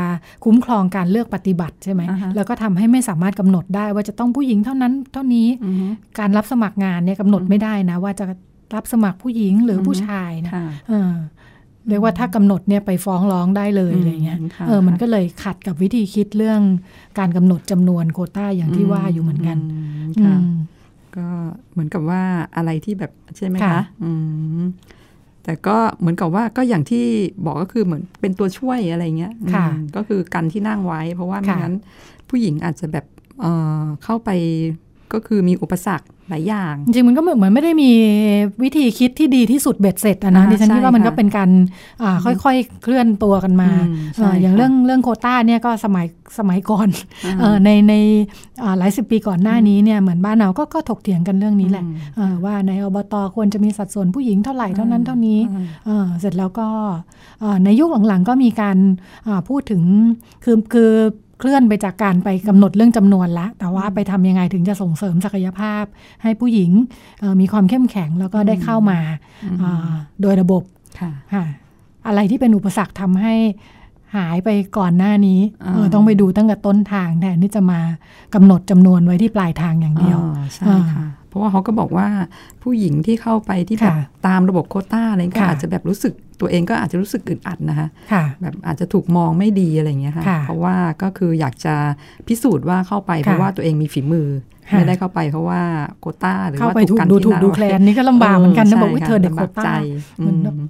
[0.44, 2.02] คุ้มครองการเลือกปฏิบัติใช่ไหม
[2.36, 5.48] แล้วก็ทำให้ไม่สามารถกำหนดได้ว่าจะต้องผู้หญิงเท่านั้นเท่านี้
[6.18, 8.24] การรับสมัครงานเนี่ยกำหนดไม่ได้นะว่าจะ
[8.74, 10.52] รับสมัครผู้หญิงหรือผู้ชายนะ
[11.88, 16.60] เรียกว่าถ้ากำหนดเนี่ยไปฟ้องร้องได้เลยอะไรเงี้ยเออมันก็เลยขัดกับวิธีคิดเรื่อง
[17.18, 19.58] การกำหนดจำนวนโคต้าอย่างที่ว่าอยู่เหมือนกัน
[21.16, 21.26] ก็
[21.72, 22.22] เหมือนกับว่า
[22.56, 24.10] อะไรที่แบบใช่ไหมคะอื
[24.62, 24.64] ม
[25.44, 27.04] แต่ก็เหมือนกับว่าก็อย่างที่
[27.44, 29.32] บอกก็คือเหมือนเป็นตัวช่วยอะไรเงี้ย
[29.96, 31.74] ก็คือกันที่นั่งไว้ เพราะว่าไม่งั้น
[32.28, 33.04] ผู้หญิงอาจจะแบบ
[33.40, 34.30] เเข้าไป
[35.12, 37.90] ก็คือมีอุปสรรค หลายอย่าง จริงมันก็เหมือนไม่ได้มี
[38.62, 41.50] วิธีคิดที่ดีที่สุดเบ็ดเสร็จนะดิฉันคิดว่ามันก็เป็นการ
[42.24, 43.70] ค่อยๆเคลื่อนตัวกันมา
[44.40, 46.06] อย่างเรื่องเรื่องโคต้าเนี่ยก็สมัย
[46.38, 46.88] สมัยก่อน
[47.64, 47.94] ในใน
[48.78, 51.84] หลายสิบปีก่อนหน้านี้เนี่ยเหมือนบ้านเราก็ก็ถกเถียงกันเรื่องนี้แหละ
[52.44, 55.38] ว่าในอบตควรจะมีสัดส่วนผู้หญิงเท่าไหร่เท่านั้นเท่านี้
[56.20, 56.68] เสร็จแล้วก็
[57.64, 58.78] ในยุคหลังๆก็มีการ
[59.48, 59.82] พูดถึง
[60.44, 60.92] คือคือ
[61.38, 65.84] เคลื่อนไปจากการไปกำหนดเรื่องจำนวนละ แต่ว่าไปทำยังไงถึงจะส่งเสริมศักยภาพ
[66.22, 66.70] ให้ผู้หญิง
[67.40, 68.98] มีความเข้มแข็งแล้วก็ได้เข้ามา
[70.22, 70.62] โดยระบบ
[72.06, 73.34] อะไรที่เป็นอุปสรรคทำให้
[74.16, 75.40] หายไปก่อนหน้านี้
[75.94, 77.80] ต้องไปดูตั้งแต่ต้นทางแทนที่จะมา
[78.34, 80.18] กำหนดจำนวนไว้ที่ปลายทางอย่างเดียว
[80.54, 82.08] ใช่ค่ะ เพราะว่าเขาก็บอกว่า
[82.62, 83.96] ผู้หญิงที่เข้าไปที่แบบ
[84.26, 87.88] ตามระบบโคต้าอะไรก็อาจจะแบบรู้สึก ตัวเองก็อาจจะรู้สึกอึดอัดนะคะ
[88.42, 91.74] แบบอาจจะถูกมองไม่ดีอะไรเงี้ยค่ะ เพราะว่าก็คืออยากจะ
[92.28, 94.28] พิสูจน์ว่าเข้าไปเพราะว่าตัวเองมีฝีมือ
[94.70, 95.60] ไม่ได้เข้าไปเพราะว่า
[96.00, 99.72] โคต้าหรือว่าไปถูกดูถูกดูแคลนนี่ก็ลำบากเหมือนกันนะบอกว่าเธอเด็กโคต้า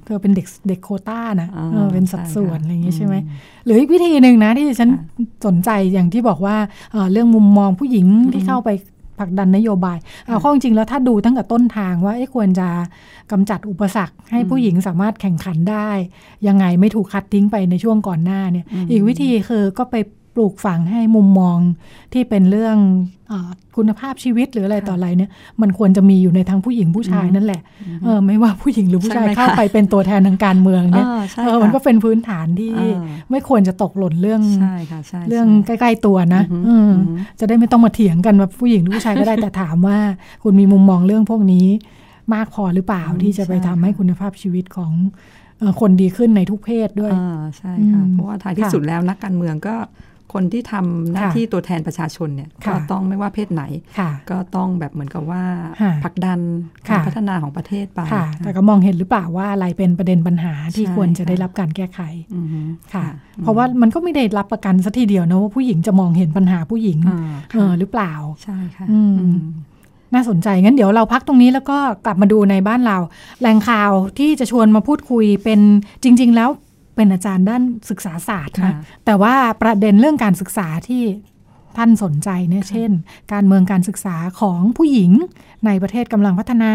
[0.06, 1.48] เธอเป็นเด็กเด็กโคต้านะ
[1.92, 3.14] เป็นสัดส่วนอะไรอย่างนี้ใช่ไหม
[3.64, 4.90] หรืออีกวิธีหนึ่งนะที่ฉัน
[5.46, 6.56] สนใจอย่างที่บอกว่า
[7.12, 8.70] เรื่องมุมมองผู้หญิงที่เข้าไป
[9.18, 12.68] ผลักดันนโยบาย เอาข้อจริงแล้วถ้าดูตั้งแต่ต้นทางว่าควรจะ
[13.32, 15.88] กำจัดอุปสรรค ให้ผู้หญิงสามารถแข่งขันได้
[16.46, 19.94] ยังไงไม่ถูกคัดทิ้งไปในช่วงก่อนหน้าเนี่ย อีกวิธีคือก็ไป
[20.36, 21.58] ปลูกฝังให้มุมมอง
[22.12, 22.76] ที่เป็นเรื่อง
[23.30, 23.34] อ
[23.76, 27.60] คุณภาพชีวิตหรืออะไรต่ออะไรเนี่ยมันควรจะมีอยู่ในทั้งผู้หญิงผู้ชายนั่นแหละ
[28.04, 31.06] เออไม่ว่าผู้หญิงหรือผู้ชายเข้าไปเป็นตัวแทนทางการเมืองเนี่ย
[31.44, 32.72] เออมันก็เป็นพื้นฐานที่
[33.30, 34.42] ไม่ควรจะตกหล่นเรื่อง
[35.28, 36.42] เรื่องใกล้ ๆตัวนะ
[37.40, 39.98] จะได้ไม่ต้องมาเถียงกันว่าผู้หญิงหรือผู้ชายก็ได้แต่ถามว่า
[40.42, 41.66] คุณมีมุมมองเรื่องพวกนี้
[42.34, 44.92] มากพอหรือเปล่าที่จะไปทำให้คุณภาพชีวิตของ
[45.80, 47.12] คนดีขึ้นในทุกเพศด้วย
[47.58, 49.74] ใช่ค่ะเพราะว่าท้ายที่สุดแล้วนักการเมืองก็
[50.36, 53.62] คนที่ทำหน้าที่ตัวแทนประชาชนเนี่ยก็ต้องไม่ว่าเพศไหน
[54.30, 55.42] ก็ต้องแบบเหมือนกับว่า
[56.04, 56.38] ผลักดัน
[56.88, 58.00] การพัฒนาของประเทศไป
[58.44, 62.00] แต่ก็มองเห็นหรือเปล่าว่าอะไรเป็นประเด็นปัญหาที่ควรจะได้รับการแก้ไข
[62.94, 63.06] ค่ะ
[63.42, 66.98] เพราะว่ามันก็ไม่ได้รับประกันสัทีเดียวนะว่าผู้หญิงจะมองเห็นปัญหาผู้หญิง
[67.78, 68.86] หรือเปล่าใช่ค่ะ
[70.14, 72.98] น่าสนใจ งั้นเดี๋ยวเราพักตรงนี้แล้วก็กลับมาดูในบ้านเรา
[73.40, 75.60] แหล่งข่าวที่จะชวนมาพูดคุยเป็น
[76.02, 76.50] จริง ๆ แล้ว
[76.96, 81.02] เป็นอาจารย์ด้านศึกษาศาสตร์นะแต่ว่าประเด็นเรื่องการศึกษาที่
[81.76, 82.90] ท่านสนใจเนี่ยเช่น
[83.32, 85.10] การเมืองการศึกษาของผู้หญิง
[85.66, 86.72] ในประเทศกำลังพัฒนา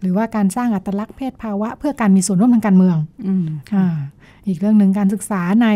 [0.00, 3.76] หรือว่าการสร้างอัตลักษณ์เพศภาวะ เพื่อการมีส่วนร่วมทางการเมืองอ
[4.46, 5.68] อีกเรื่องหนึ่งการศึกษาใน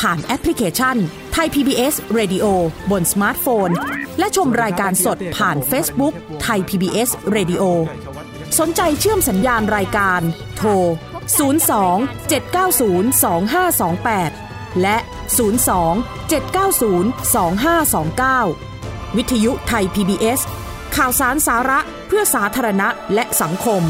[0.00, 0.96] ผ่านแอปพลิเคชัน
[1.32, 2.46] ไทย PBS Radio
[2.90, 3.70] บนสมาร์ทโฟน
[4.20, 7.62] และชมรายการสดผ่าน Facebook ไทย PBS Radio
[8.58, 10.20] สนใจเชื่อมสัญญาณรายการ
[10.56, 10.68] โทร
[11.48, 11.50] 02
[12.30, 13.22] 790
[14.08, 14.96] 2528 และ
[15.58, 17.14] 02 790
[18.54, 20.40] 2529 วิทยุไทย PBS
[20.96, 23.82] ข่าวสารสาระเพื่อสาธารณะและสังคม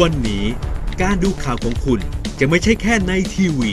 [0.00, 0.44] วันนี้
[1.02, 2.00] การดูข่าวของคุณ
[2.38, 3.72] จะไม่ใช่แค่ในทีวี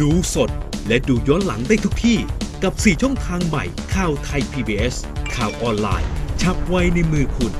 [0.00, 0.50] ดูสด
[0.88, 2.18] และดูย้อนหลังได้ทุกที่
[2.62, 4.94] กับ 4 ช่องทางใหม่ข่าวไทย PBS
[5.34, 6.08] ข่าวออนไลน์
[6.40, 7.52] ชับไว้ในมือคุณ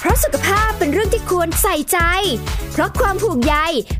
[0.00, 1.98] เพราะสุขภาพเป็นเรื่องที่ควรใส่ใจ
[2.72, 3.56] เพราะความผูกใย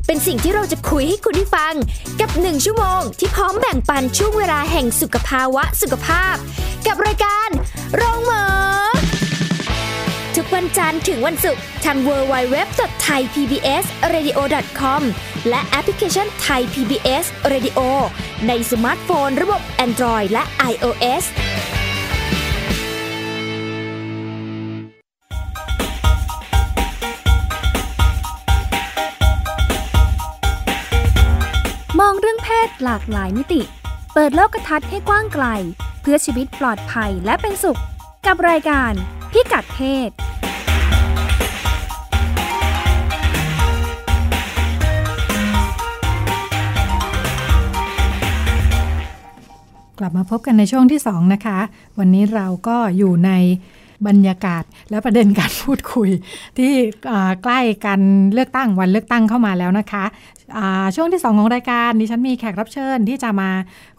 [0.07, 1.73] เป็นสิ่งที่เราจะคุยให้คุณได้ฟัง
[2.21, 6.35] กับหนึ่งชั่วโมงที่พร้อมแบ่งปันช่วงเวลาแห่งสุขภาวะสุขภาพ
[6.87, 7.49] กับรายการ
[7.95, 8.43] โรงหมอ
[10.35, 15.01] ทุกวันจันทร์ถึงวันศุกร์ทาง www.thaipbsradio.com
[15.49, 17.79] และแอปพลิเคชัน Thai PBS Radio
[18.47, 21.25] ในสมาร์ทโฟน ระบบ Android และ iOS
[32.67, 33.61] ศหลากหลายมิติ
[34.13, 35.45] เปิดโลกทัศน์ให้กว้างไกล
[36.01, 37.79] เพื่อชีวิตปลอดภัยและเป็นสุข
[38.25, 38.91] กับรายการ
[39.31, 40.09] พิกัดเพศ
[49.99, 51.59] กลับมาพบกันในช่วงที่ 2 นะคะ
[51.99, 53.31] วันนี้เราก็อยู่ใน
[54.07, 56.09] บรรยากาศและประเด็นการพูดคุย
[56.57, 56.71] ที่
[57.43, 57.99] ใกล้กัน
[58.33, 60.05] เลือกตั้งวันเลือกตั้งเข้ามาแล้วนะคะ
[60.95, 63.49] ช่วงที่ 2 ของรายการดิฉันมีแขกรับเชิญที่จะมา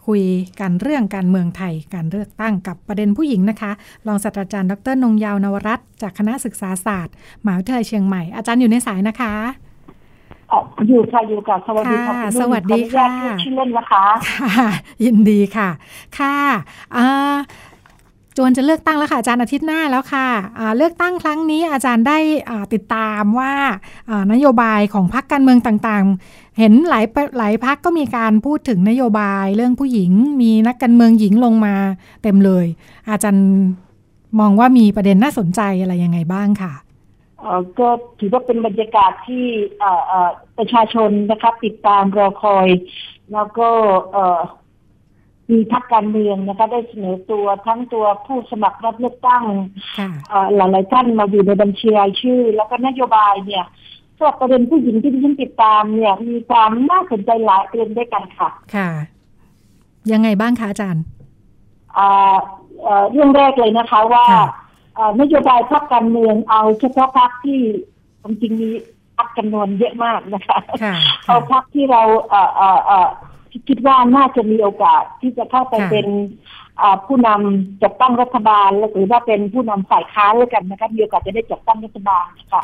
[0.07, 0.21] คุย
[0.59, 3.71] กันเรื่องการเมืองไทยการเลือกตั้งกับประเด็นผู้หญิงนะคะ
[4.07, 9.33] รองศาสตราจารย์ดรนงยาวนวรัตจากคณะศึกษาศาสตร์มหาวิทยาลัยเชียงใหม่อาจารย์อยู่ในสายนะคะ
[10.87, 13.09] อยู่ค่ะอยู่กับสวัสดีค่ะสวัสดีค่ะ
[13.43, 14.67] ชื่อเล่นนะคะค่ะ
[15.05, 15.69] ยินดีค่ะ
[16.17, 16.35] ค่ะ
[18.37, 20.27] จวนจะเลือกตั้งแล้วค่ะอาจารย์อาทิตย์หน้าแล้วค่ะ
[20.77, 22.17] เลือกตั้งครั้งนี้อาจารย์ได้
[22.73, 23.53] ติดตามว่า
[24.33, 27.05] นโยบายของพรรคการเมืองต่างๆ เห็นหลาย
[27.37, 31.75] หลายพรรคก็มีการพูดถึงนโยบายเรื่องผู้หญิง มีนักการเมืองหญิงลงมา
[32.23, 32.65] เต็มเลย
[33.09, 33.47] อาจารย์
[34.39, 36.73] มองว่ามีประเด็นน่าสนใจอะไรยังไงบ้างค่ะ
[37.79, 37.87] ก็
[38.19, 39.45] ถือว่าเป็นบรรยากาศที่
[40.57, 42.67] ประชาชนนะครับ ติดตามรอคอย
[43.33, 43.69] แล้วก็
[45.51, 49.43] มีพรรคการเมืองนะคะ ได้เสนอตัวทั้งตัวผู้สมัครรับเลือกตั้ง
[50.55, 53.65] หลายหลายท่านมาอยู่ในบัญชีรายชื่อ แล้วก็นโยบายเนี่ย
[54.15, 58.89] สำหรับประเด็นผู้หญิงที่ที่ฉันติดตามเนี่ย มีความน่าสนใจหลายประเด็นด้วยกันค่ะ ค่ะ
[60.11, 61.03] ยังไงบ้างคะอาจารย์
[63.11, 64.25] เรื่องแรกเลยนะคะว่า
[65.21, 67.59] นโยบายพรรคการเมืองเอาเฉพาะพรรคที่
[68.41, 68.69] จริงมี
[69.17, 70.59] พรรคจำนวนเยอะมากนะคะ
[71.27, 72.01] เอาพรรคที่เรา
[73.67, 76.07] คิดว่าน่าจะมีโอกาสที่จะเข้าไปเป็น
[77.05, 82.61] ผู้นำจัดตั้งรัฐบาลหรือว่าเป็นผู้นำฝ่ายค้านแล้วกันนะคะมีโอกาสจะได้จัดตั้งรัฐบาลค่ะ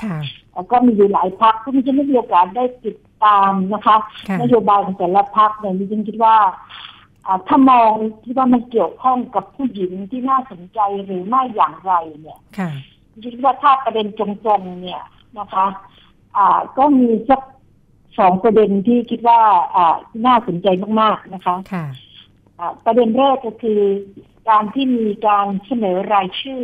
[0.71, 3.97] ก็มีอยู่หลายพรรคที่จะไม่มีโอกาสได้ติดตามนะคะ
[4.41, 6.35] นโยบายของแต่ละพรรคเนี่ยดิฉันคิดว่า
[7.47, 7.91] ถ้ามอง
[8.23, 12.39] ที่ว่ามันเกี่ยวข้องกับผู้หญิงที่น่าสนใจหรือไม่อย่างไรเนี่ย
[13.25, 14.21] คิดว่าถ้าประเด็นจ
[14.59, 15.03] งๆเนี่ย
[15.39, 15.65] นะคะ
[16.37, 17.41] อ่าก็มีสัก
[18.19, 19.41] สองประเด็นที่คิดว่า
[19.75, 20.67] อ่าน่าสนใจ
[21.01, 21.87] มากๆนะคะค่ะ
[22.85, 23.81] ประเด็นแรกก็คือ
[24.49, 26.63] การที่มีการเสนอรายชื่อ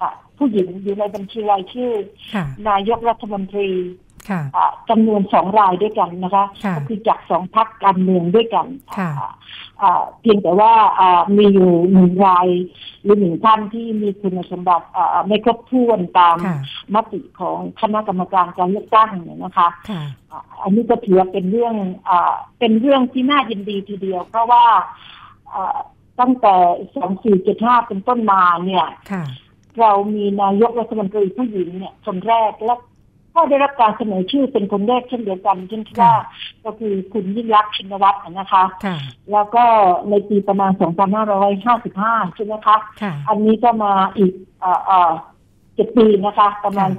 [0.00, 0.02] อ
[0.38, 1.92] ผู้หญิงอยู่ในบัญชีรายชื่อ
[2.68, 3.70] นายกรัฐมนตรี
[4.90, 8.66] จำนวนสองรายด้วยกันนะคะ ก็คือจากสองพักการเมืองด้วยกัน
[10.20, 10.72] เพียงแต่ว่า
[11.36, 12.48] มีอยู่หนึ่งราย
[13.02, 14.86] หรือหนึ่งท่านที่มีคุณสมบัติ
[15.26, 16.36] ไม่ครบถ้วนตาม
[16.94, 19.68] มติของคณะกรรมการการเลือกตั้งเนี่ยนะคะ
[20.62, 21.74] อันนี้ก็ถือว่าเป็นเรื่อง
[22.58, 24.64] เป็นเรื่องที่น่ายินดีทีเดียว เพราะว่า
[26.20, 26.54] ตั้งแต่
[26.96, 28.86] สองสี่เจ็ดห้าเป็นต้นมาเนี่ย
[29.80, 32.74] เรามีนายกรัฐมนตรีผู้หญิงเนี่ยคนแรกและ
[33.38, 36.12] ก็ได้รับการเสนอชื่อเป็นคนแรกเช่นเดียวกันเช่นที่ว่า
[36.64, 38.64] ก็คือคุณยิ่งรักชินวัตรนะคะ
[39.32, 39.64] แล้วก็
[40.10, 40.72] ในปีประมาณ
[41.58, 42.76] 2555 ใช่ไหมคะ
[43.28, 44.32] อันนี้ก็มาอีก
[45.74, 46.90] เจ็ดปีนะคะ ประมาณ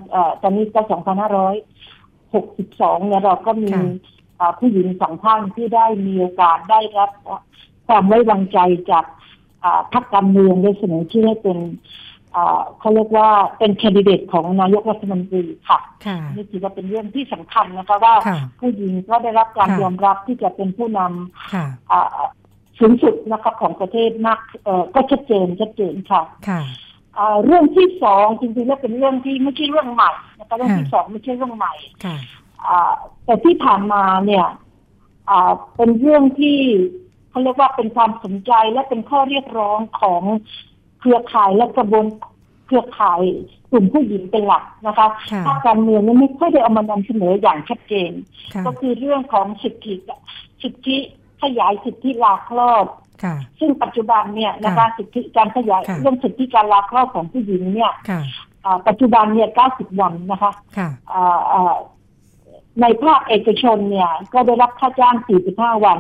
[0.42, 3.72] ตอนนี้ก็ 2562 เนี่ยเราก็มี
[4.60, 7.10] ผู้หญิงสองท่านที่ได้มีโอกาสได้รับ
[7.88, 8.60] ความไว้วางใจ
[8.92, 9.06] จาก
[9.94, 11.58] พรรคการเมืองได้เสนอชื่อให้เป็น
[12.80, 15.80] เขาเรียกว่าเป็นแคนดิเดตของนายกรัฐมนตรีค่ะ
[16.36, 18.16] นี่ถือว่าเป็นเรื่องที่สำคัญนะคะว่า
[18.60, 24.40] ผู้หญิงก็ได้รับการยอมรับที่จะเป็นผู้นำสูงสุดนะคะของประเทศมาก
[24.96, 26.22] ก็ชัดเจนชัดเจนค่ะ
[27.46, 31.74] เรื่องที่สองจริงๆแล้วเป็นเรื่องที่ไม่ใช่เรื่องใหม่นะคะเรื่องที่สองไม่ใช่เรื่องใหม่
[33.26, 34.46] แต่ที่ผ่านมาเนี่ย
[35.76, 36.58] เป็นเรื่องที่
[37.30, 40.24] เขาเรียกว่าเป็นความสนใจและเป็นข้อเรียกร้องของ
[41.00, 42.06] เครือข่ายและกระบวน
[42.68, 43.22] เครือข่าย
[43.72, 45.08] กลุ่มผู้หญิงเป็นหลักนะคะ
[45.46, 48.12] ภาคการเมืองนี่ไม่ค่อยได้เอามานำเสนออย่างชัดเจน
[48.66, 49.96] ก็คือเรื่องของสิทธิ
[50.62, 50.98] สิทธิ
[51.42, 52.88] ขยายสิทธิลาคลอด
[53.60, 57.94] ซึ่งปัจจุบันเนี่ยนะคะสิทธิการขยายเรื่องสิทธิการลาคลอดของผู้หญิงเนี่ย
[58.88, 60.52] ปัจจุบันเนี่ย 90 วันนะคะ
[62.82, 65.16] ในภาคเอกชนเนี่ย ก็ได้รับค่าจ้าง
[65.50, 66.00] 45 วัน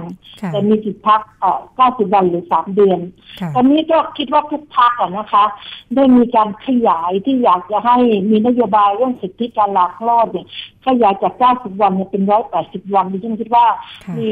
[0.51, 1.59] แต่มีสิทธิพักเอ่อ
[2.05, 2.99] 90 วันหรือ 3 เดือน
[3.55, 5.43] ตอนนี้ก็คิดว่าทุกพักนะคะ
[5.95, 7.97] ได้มีการขยายที่อยากจะให้
[8.29, 10.47] มีนโยบายเรื่องสิทธิการลาคลอดเนี่ย
[10.85, 12.23] ขยายจาก 90 วันเนี่ยเป็น
[12.59, 13.65] 180 วันดิฉันคิดว่า
[14.17, 14.29] มี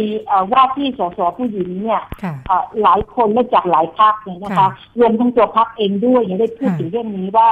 [0.51, 2.01] ว่าที่สสผู้หญิงเนี่ย
[2.81, 4.67] หลายคนและจากหลายพักเนี่ยนะคะ
[4.99, 7.49] รวมทั้งตัวพักเองด้วยยังได้พูดถึงเรื่องนี้ว่า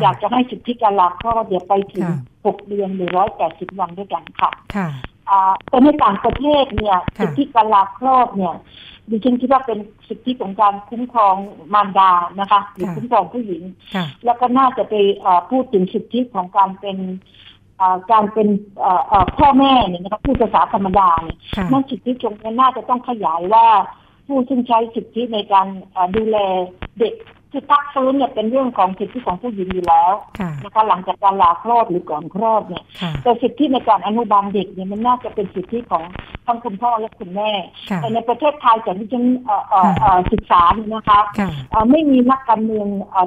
[0.00, 2.06] อยากจะให้สิทธิการลาคลอดเดี๋ยวไปถึง
[2.46, 4.88] หกเดือนหรือร้อยแปดสิบวันด้วยกันค่ะค่ะ
[5.68, 8.54] แต่ในต่างประเทศเนี่ยสิทธิการลาคลอดเนี่ย
[9.10, 9.78] ดิฉันคิดว่าเป็น
[10.08, 11.34] สิทธิของการคุ้มครอง
[11.74, 13.62] มารดานะคะหรือคุ้มครองผู้หญิง
[14.24, 14.94] แล้วก็น่าจะไป
[15.50, 16.96] พูดถึงสิทธิของการเป็น
[18.10, 18.48] การเป็น
[19.38, 21.36] พ่อแม่เนี่ยนะคะผู้ภาษาธรรมดาเนี่ย
[21.72, 23.66] นั่นสิทธิตรงนี้น่าจะต้องขยายว่า
[24.26, 25.66] ผู้ซึ่งใช้สิทธิในการ
[26.16, 26.36] ดูแล
[26.98, 27.14] เด็ก
[27.56, 30.12] คือพักฟื้นเนี่ยเป็นเรื่องของสิทธิของผู้หญิงอยู่แล้ว
[30.64, 32.84] นะคะหลังจากการลาคลอดหรือก่อนคลอดเนี่ย
[33.22, 36.02] แต่สิทธิในการอนุบาลเด็กเนี่ยมันน่าจะเป็นสิทธิของ
[36.46, 37.50] ทั้งคุณพ่อและคุณแม่
[37.96, 39.24] แต่ในประเทศไทยจากที่ฉัน
[40.32, 41.20] ศึกษาเนี่ยนะคะ
[41.90, 42.86] ไม่มีนักการเมือง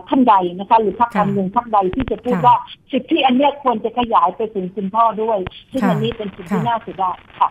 [0.09, 2.55] ท่านใดนะคะหรือพรรคการเมืองท่านใดที่จะพูดว่า
[2.91, 5.37] สิทธิอันนี้ควรจะขยายไปถึงคุณพ่อด้วย
[5.71, 7.49] ซึ่งอันนี้เป็นสิ่งที่น่าเสียดายค่ะ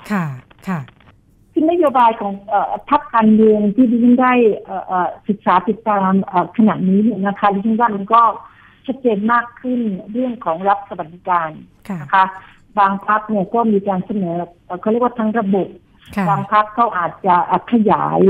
[0.69, 0.79] ค่ะ
[1.59, 2.35] คือนโยบายของ
[2.91, 4.33] พรรคการเมืองที่ดิฉันได้
[5.29, 6.13] ศึกษาติดตาม
[6.57, 8.23] ขณะนี้เนี่ยนะคะดิฉันว่ามันก็
[8.87, 9.81] ชัดเจนมากขึ้น
[10.13, 11.51] เรื่องของรับสวัสดิการ
[12.03, 12.25] นะคะ
[12.79, 14.35] บางพรรคเนี่ยก็มีการเสนอ
[14.81, 15.69] เขาเรียกว่าทั้งระบบ
[16.29, 17.35] บางพรรคเขาอาจจะ
[17.73, 18.21] ขยาย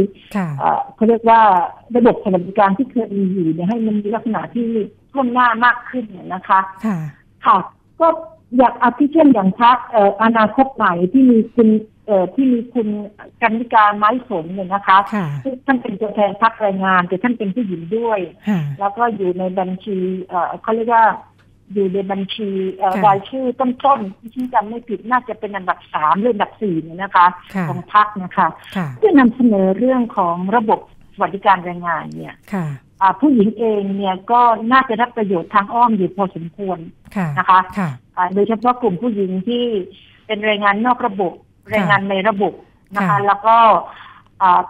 [0.94, 1.40] เขาเรียกว่า
[1.96, 4.68] ระบบสวัสดิการที่เคยมีอยู่เนี่ยให้มันมีลักษณะที่
[5.12, 6.60] ท่วมหน้ามากขึ้นนะคะ
[7.46, 7.58] ค่ะ
[8.00, 8.08] ก็
[8.58, 9.76] อยากอาทิเช่นอย่างพรรค
[10.22, 11.68] อนาคตใหม่ที่มีคุณ
[12.08, 12.88] เอ่อที่มีคุณ
[13.42, 14.98] กันนิการไม้สนเนี่ยนะคะ
[15.44, 18.20] ซึ่งท่านเป็นตัวแทนพักแรงงานแต่ท่านเป็นผู้หญิงด้วย
[18.78, 21.06] แล้วก็อยู่ในบัญชีเอ่อเขาเรียกว่า
[21.72, 22.48] อยู่ในบัญชี
[23.06, 27.26] รายชื่อต้นๆที่จำไม่ผิดน่าจะเป็นอันดับสามหรืออันดับสี่เนี่ยนะคะ
[27.68, 28.48] ของพักนะคะ
[28.96, 30.80] เพื่อนำเสนอเรื่องของระบบ
[31.14, 32.34] สวัสดิการแรงงานเนี่ย
[33.20, 34.40] ผู้หญิงเองเนี่ยก็
[34.72, 36.78] น่าจะรับประโยชน์ทางอ้อมอยู่พอสมควร
[37.38, 37.60] นะคะ
[38.34, 39.64] โดยเฉพาะกลุ่มผู้หญิงที่
[40.26, 41.32] เป็นแรงงานนอกระบบ
[41.70, 42.52] แรงงานในระบบ
[42.96, 43.56] นะคะ แล้วก็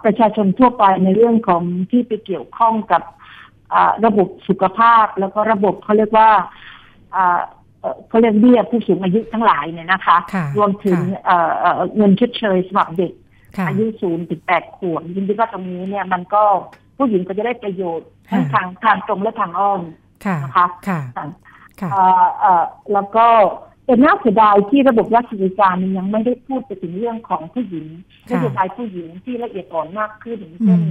[0.03, 3.01] ประชาชนทั่วไปในเรื่องของที่ไปเกี่ยวข้องกับ
[4.05, 6.29] ระบบสุขภาพ แล้วก็ระบบเขาเรียกว่า
[8.07, 10.17] เขาเรียกเบี้ยผู้สูงอายุทั้งหลายเนี่ยนะคะ
[10.57, 10.99] รวมถึง
[11.95, 13.13] เงินชดเชยสำหรับเด็ก
[13.67, 16.43] อายุศูนย์ถึงแปดขวบจริงๆว่าตรงนี้เนี่ยมันก็
[16.97, 19.81] ผู้หญิงก็จะได้ประโยชน์ทั้งทางทางตรงและทางอ้อม
[20.43, 20.67] นะคะ
[22.93, 23.25] แล้วก็
[23.89, 27.85] แต่น่าเสียดายที่ระบบรัฐสวัสดิการยังไม่ได้พูดไปถึงเรื่องของผู้หญิง
[28.29, 30.81] นโยบายผู้หญิงที่ละเอียดอ่อนมากขึ้นเช่น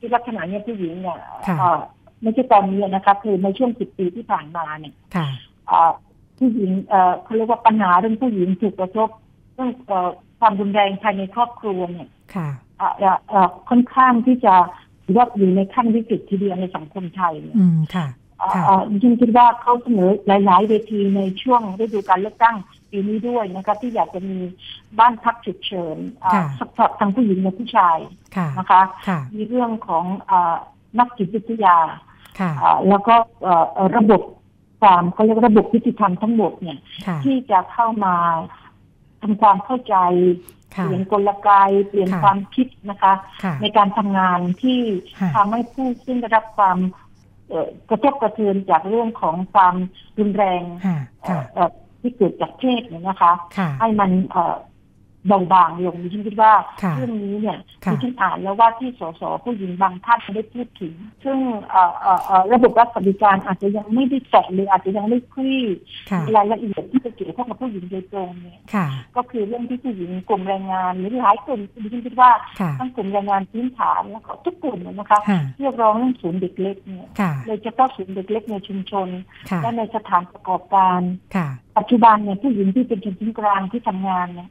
[0.00, 1.18] ที่ลักษณะนี้ผู้หญิงเนี่ย
[2.22, 4.94] ไม่ใช่ตอนนี้นะคะคือในช่วงสิบปีที่ผ่านมาเนี่ย
[6.38, 6.70] ผู้หญิง
[7.22, 9.08] เขาเรียกว่าปัญหาเรื่องผู้หญิงถูกกระทบ
[9.54, 9.70] เรื่อง
[10.40, 12.08] ความรุนแรงภายในครอบครัวเนี่ย
[13.68, 14.54] ค่อนข้างที่จะ
[15.16, 17.56] ว่าอยู่ในขั้นวิกฤตทีเดียวในสังคมไทยเนี่ย
[18.90, 22.56] ดิฉันคิดว่าเขาเสนอหลาย ๆ เวทีในช่วงฤดูการเลือกตั้ง
[22.90, 24.38] ปีนี้ด้วยนะคะที่อยากจะมี
[24.98, 25.96] บ้านพักฉุกเฉิน
[26.58, 27.98] สปอร์ตทั้งผู้หญิงและผู้ชาย
[28.58, 28.80] นะคะ
[29.34, 30.04] มีเรื่องของ
[30.98, 31.76] นักจิตวิทยา
[32.88, 33.14] แล้วก็
[33.96, 34.22] ระบบ
[34.80, 36.78] ความเขาเรียกระบบวิธีธรรมทั้งหมดเนี่ย
[37.24, 38.16] ที่จะเข้ามา
[39.22, 39.96] ทำความเข้าใจ
[40.72, 41.50] เปลี่ยนกลไก
[41.88, 43.12] เปลี่ยนความคิดนะคะ
[43.60, 44.80] ในการทำงานที่
[45.36, 46.78] ทำให้ผู้ซึ่งได้รับความ
[47.90, 49.74] กระทบกระเทือนจากเรื่องของความ
[50.18, 50.62] รุนแรง
[52.00, 53.32] ที่เกิดจากเพศเนี่ยนะคะ
[53.80, 54.10] ให้มัน
[55.28, 56.52] เบาบางลงดิฉันคิดว่า
[56.96, 57.58] เรื่องนี้เนี่ย
[57.92, 61.38] ดิฉันอ่านแล้วว่าที่สสผู้หญิงบางท่านได้พูดถึง ซึ่ง
[62.52, 65.60] ระบบรัฐสวัสดิการอาจจะยังไม่ได้แตะหรืออาจจะยังไม่คลี่
[66.36, 68.60] รายละเอียดที่จะเกี่ยวข้องกับผู้หญิงโดยตรงเนี่ย
[69.16, 72.30] ก็คือเรื่องที่ผู้หญิงกลุ่มแรงงานหรือหลายกลุ่มดิฉันคิดว่า
[72.78, 75.20] ทั้งกลุ่มแรงงานพื้นฐานแล้วก็ทุกกลุ่มนะคะ
[75.58, 77.08] เรียกร้องเรื่องศูนย์เด็กเล็กเนี่ย
[77.46, 79.08] โดยเฉพาะศูนย์เด็กเล็กในชุมชน
[79.62, 81.00] และในสถานประกอบการ
[81.78, 84.48] ปัจจุบันเนี่ยผู้หญิงที่เป็นชนชั้นกลางที่ทำงานเนี่ย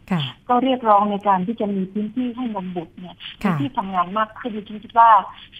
[0.49, 5.09] ก็เรียกร้องในการที่จะมีพื้นที่ให้นมบุตรเนี่ยพื้นที่ทำงานมากขึ้นฉันคิดว่า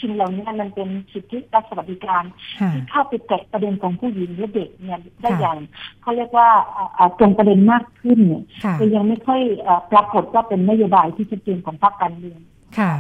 [0.02, 2.24] สิ่งเหล่านี้มันเป็นสิทธิและสวัสดิการ
[2.74, 5.58] ที่เข้าไปแตะประเด็นของผู้หญิงและเด็กเนี่ยได้อย่าง
[6.02, 6.50] เขาเรียกว่า
[7.20, 8.44] ตรงประเด็นมากขึ้นเนี่ย
[8.74, 9.42] แต่ยังไม่ค่อย
[9.92, 12.40] ปรากฏว่าเป็นนโยบายที่ชัดเจนของพรรคการเมือง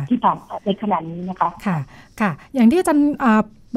[0.09, 1.77] ที่ผ่านในขณะนี้นะคะค่ะ
[2.21, 3.09] ค่ะ อย่างที่อาจารย์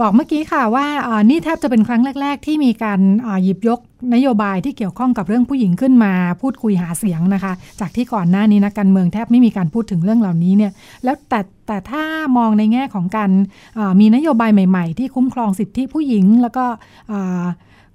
[0.01, 0.87] บอกเมื่อกี้ค่ะว่า
[1.31, 3.01] นี่แทบจะเป็นครั้งแรก ๆ ที่มีการ
[3.43, 3.81] หยิบยก
[4.15, 10.73] นโยบายที่เกี่ยวข้องกับเรื่องผู้หญิงขึ้นมาพูดคุยหาเสียงนะคะ จากที่ก่อนหน้านี้นะการเมืองแทบไม่มีการพูดถึงเรื่องเหล่านี้เนี่ย
[11.05, 12.05] แล้วแต่แต่ถ้า
[12.37, 13.31] มองในแง่ของการ
[14.01, 16.65] มีนโยบายใหม่ ๆ ที่คุ้มครองสิทธิผู้หญิง แล้วก็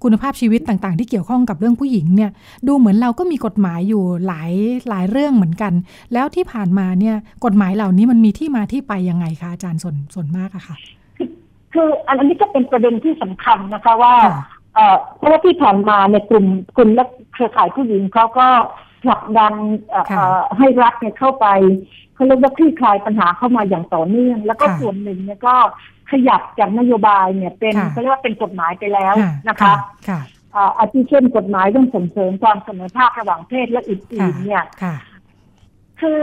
[0.02, 2.30] คุณภาพชีวิตต่างๆ ที่เกี่ยวข้องกับเรื่องผู้หญิงเนี่ย
[2.66, 4.52] ดูเหมือนเราก็มีกฎหมายอยู่หลาย
[4.88, 5.72] หลายเรื่องเหมือนกัน
[6.12, 10.76] แล้วที่ผ่านมาเนี่ยกฎหมายเหล่านี้มันมีที่มาที่ไปยังไงคะอาจารย์ส่วนส่วนมากอะคะ
[11.74, 14.14] คืออันนี้ก็เป็นประเด็นที่สำคัญนะคะว่า
[15.16, 16.46] เพราะว่าที่ผ่านมาในกลุ่ม
[16.76, 18.48] กลุ่มและเครือข่ายผู้หญิงเขาก็
[19.04, 19.54] ผลักดัน
[20.58, 21.46] ให้รัฐเนี่ยเข้าไป
[22.14, 25.54] เขาเรียกว่าคลี่คลายปัญหาเข้ามาอย่างต่อเนื่อง แล้วก็ส่วนหนึ่งเนี่ยก็
[26.10, 29.14] ขยับจากนโยบายเนี่ยเป็นเขาเรียกว่าเป็นกฎหมายไปแล้ว
[29.48, 29.74] นะคะ
[30.78, 34.64] อาทิเช่นกฎหมายเรื่องส่งเสริมความเสมอภาคระหว่างเพศและอื่นๆเนี่ย
[36.00, 36.20] คือ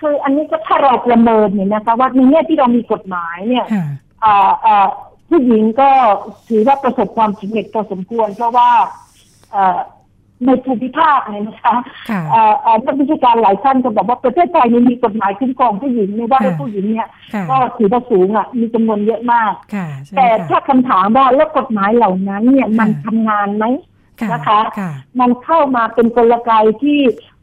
[0.00, 3.66] คืออันนี้ก็ถ้าเราประเมินเนี่ยนะคะว่าในแง่ที่เรามีกฎหมายเนี่ย
[5.28, 5.90] ผู้หญิงก็
[6.48, 8.70] ถือว่าประสบความสำเร็จพอสมควร เพราะว่า
[10.46, 11.74] ในภูมิภาคเนี่ยนะคะ
[12.84, 17.08] นักวิชาการหลายท่านก็บอกว่าประเทศไทยมีกฎหมายคุ้มครองผู้หญิงไม่ว่าผู้หญิงเนี่ย
[17.50, 19.52] ก็ถือว่าสูงอะมีจำนวนเยอะมาก
[20.16, 23.64] แต่ถ้าคำถามว่าแล้วกฎหมายเหล่านั้นเนี่ยมันทำงานไหม
[24.32, 24.60] นะคะ
[25.20, 26.50] มันเข้ามาเป็นกลไก
[26.82, 26.98] ที่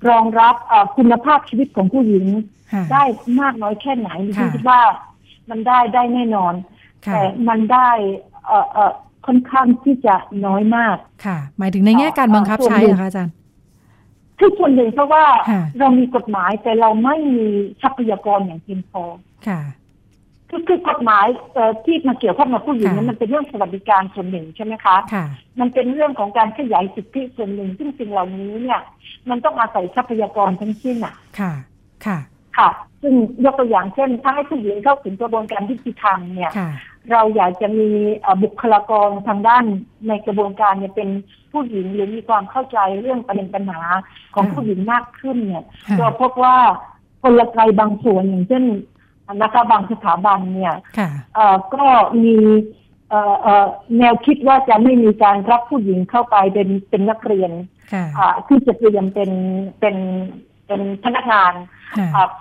[0.10, 0.56] รองรับ
[0.98, 2.26] คุณภาพชีวิตของผู้หญิง
[2.92, 3.04] ได้
[3.42, 4.82] มากน้อยแค่ไหนดิฉันคิดว่า
[5.50, 6.54] มันได้ได้แน่นอน
[7.14, 7.90] แต่มันได้
[8.48, 8.94] เอ่อเอ่อ
[9.26, 13.34] ค่อนข้างที่จะน้อยมากค่ะ หมายถึงในแง่การบังคับใช้เหรอคะอาจารย์
[14.40, 15.26] คือส่วนหนึ่งเพราะว่า
[15.80, 17.48] เรามีกฎหมายแต่เราไม่มี
[17.82, 19.04] ทรัพยากรอย่างเพียงพอ
[19.48, 19.62] ค่ะ
[20.50, 21.26] คือคือกฎหมาย
[21.86, 25.26] ที่มาเกี่ยวข้องกับผู้หญิงนั้นมันเป็นเรื่องสวัสดิการส่วนหนึ่งใช่ไหมคะค่ะ
[25.60, 28.82] มันเป็นเรื่องของการขยายสิทธิส่วนหนึ่งซึ่งสิ่งเหล่านี้เนี่ย
[29.30, 31.54] มันต้องอาศัยทรัพยากรทั้งสิ้นอะ ค่ะ
[32.06, 32.18] ค่ะ
[32.58, 32.70] ค่ะ
[33.02, 33.14] ซึ่ง
[33.46, 36.52] ยกตัวอย่างเช่น ถ้าให้ผู้หญิงเข้าถึงกระบวนการยุติธรรมเนี่ย
[37.12, 37.90] เราอยากจะมี
[38.44, 39.64] บุคลากรทางด้าน
[40.08, 41.10] ในกระบวนการเนี่ยเป็น
[41.52, 43.82] ผู้หญิงหรือมีความเข้าใจเรื่องประเด็นปัญหา
[44.36, 45.64] ของผู้หญิงมากขึ้นเนี่ย
[45.98, 46.58] เราพบว่า
[47.24, 48.64] กลไกบางส่วนอย่างเช่น
[49.42, 50.76] นะคะบางสถาบันเนี่ย
[51.76, 51.86] ก็
[52.24, 52.36] มี
[53.98, 57.52] แนวคิดว่าจะไม่มีการรับผู้หญิงเข้าไปเป็นเป็นนักเรียน
[58.48, 59.32] ที่จะเตรียมเป็น
[59.80, 59.96] เป็น
[60.70, 61.54] เป็นพนักงาน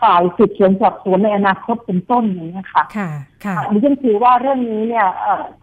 [0.03, 3.11] ฝ่ายสืบสวนสอบสวนในอนาคตเป็นต้นอย่างนี้ค่ะค่ะ
[3.45, 5.07] ค่ะดิฉันถือว่าเรื่องนี้เนี่ย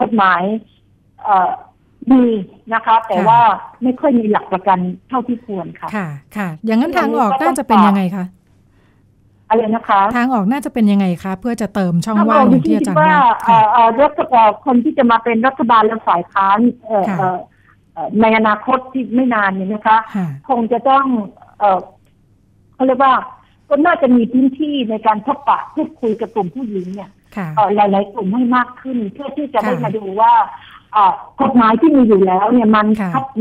[0.01, 0.41] กฎหมาย
[2.11, 2.25] ดี
[2.73, 3.39] นะคะ แต่ว่า
[3.83, 6.07] ไม่ค่อยมีหลักประกันเท่าที่ควรค่ะค่ะ
[6.37, 8.25] ค่ะ อย่างนั้นทางออกน่าจะเป็นยังไงคะ
[9.49, 13.15] อะไรนะคะ ทางออกน่าจะเป็นยังไงคะ เพื่อจะเติมช่องว่างอย่างที่อาจารย์ว่า
[14.01, 16.59] รัฐบาลคนที่จะมาเป็นรัฐบาลและฝ่ายค้าน
[18.21, 19.97] ในอนาคตที่ไม่นานนี้นะคะ
[20.49, 21.05] คงจะต้อง
[22.75, 23.13] เขาเรียกว่า
[23.69, 27.09] ก็น่าจะมีพื้นที่ในการพบปะพูดคุยกับกลุ่มผู้หญิงเนี่ย
[27.75, 30.33] หลายๆกลุ่มให้มากขึ้น เพื่อที่จะได้มาดูว่า
[31.41, 32.87] กฎหมายที่มีอยู่แล้วเนี่ยมัน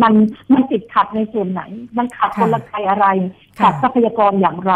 [0.02, 0.14] มัน
[0.52, 1.62] มันติดขัดในส่วนไหน
[1.96, 3.06] มันขาดกลไกอะไร
[3.58, 4.74] ขาดทรัพยากรอย่างไร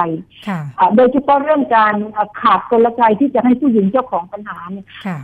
[0.96, 1.94] โดยเฉพาะเรื่องการ
[2.40, 4.58] ขาดกลไกที่จะให้ผู้หญิงเจ้าของปัญหา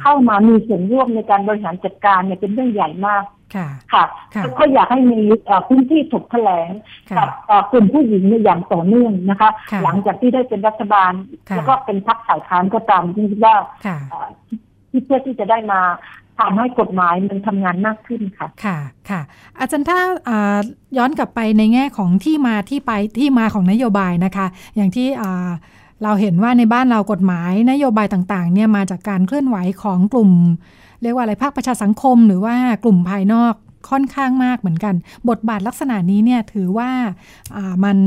[0.02, 3.24] เข้ามามีส่วนร่วมในการบริหารจัดการเนี่ยเป็นเรื่องใหญ่มาก
[3.56, 4.04] ค่ะ
[4.58, 5.20] ก็อยากให้มี
[5.68, 6.70] พื้นที่ถกแถลง
[7.18, 7.28] กับ
[7.72, 9.50] กลุ่มผู้หญิงอย่างต่อเนื่องนะคะ
[9.82, 11.12] หลังจากที่ได้เป็นรัฐบาล
[11.56, 13.56] แล้วก็เป็นพรรคฝ่ายค้านก็ตามที่คิดว่า
[14.90, 15.80] ที่เพื่อที่จะได้มา
[16.40, 18.78] ทำให้กฎหมายมันทำงานมากขึ้นค่ะ ค่ะ
[19.10, 19.20] ค่ะ
[19.58, 20.00] อาจารย์ถ้า
[20.98, 24.46] ย้อนกลับไปในแง่ของที่มาที่ไปที่มาของนโยบายนะคะ
[24.76, 25.08] อย่างที่
[26.02, 30.30] เราเห็นว่าในบ้านเรากฎหมายนโยบายต่างๆเนี่ยมาจากการเคลื่อนไหวของกลุ่ม
[31.04, 33.54] เรียกว่าอะไรภาคประชาสังคมหรือว่ากลุ่มภายนอก
[33.90, 34.94] ค่อนข้างมากเหมือนกัน
[35.28, 36.90] บทบาทลักษณะนี้เนี่ยถือว่า
[37.84, 37.98] มัน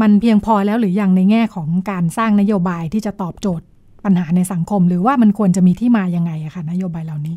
[0.00, 3.66] มันเพียงพอแล้วหรืออยังในแง่ของการสร้างนโยบายที่จะตอบโจทย์
[4.04, 7.36] ปัญหาในสังคม หรือว่ามันควรจะมีที่มายังไงอะคะนโยบายเหล่านี้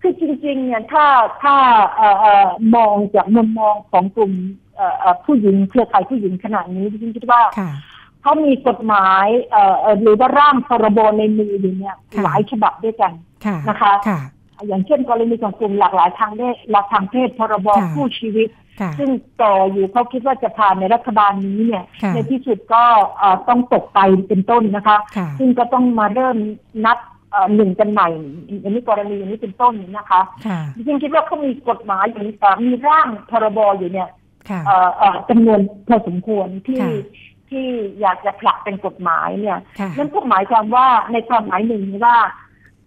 [0.00, 1.06] คือจริงๆเนี่ยถ้า
[1.42, 1.56] ถ้า
[1.96, 2.08] เอ่
[2.44, 4.32] อมองจากมุมมองของกลุ่ม
[5.24, 7.42] ผู้หญิงเครือข่ายผู้หญิงขนาดนี้ดิฉันคิดว่า
[8.22, 13.12] เขามีกฎหมายเอ่อหรือว่าร่างพรบในมืออยู่เนี่ยหลายฉบับด้วยกัน
[13.68, 13.92] นะคะ
[14.68, 18.48] อย่างเช่นกรณีของกลุ่มหลากหลายทางเพศหลักทางเพศพรบผู้ชีวิต
[18.98, 19.10] ซึ่ง
[19.42, 21.84] ต่ออยู่เขาคิดว่าจะผ่านในรัฐบาลนี้เนี่ย
[22.14, 22.82] ในที่สุดก็
[23.48, 24.98] ต้องตกไปเป็นต้นนะคะ
[25.38, 26.36] ซึ่งก็ต้องมาเริ่ม
[26.86, 26.98] นับ
[27.56, 28.08] หนึ่งกันใหม่
[28.62, 30.20] อันนี้กรณีอย่างนี้เป็นต้นนะคะ
[30.74, 32.22] จริงคิดว่าเขามีกฎหมายอยู่
[32.64, 34.08] มีร่างพรบอยู่เนี่ย
[35.28, 36.84] จำนวนพอสมควรที่
[37.50, 37.66] ที่
[38.00, 39.58] อยากจะผลักเป็นกฎหมายเนี่ย
[39.98, 42.16] นั่นก็หมายความว่าในความหมายหนึ่งว่า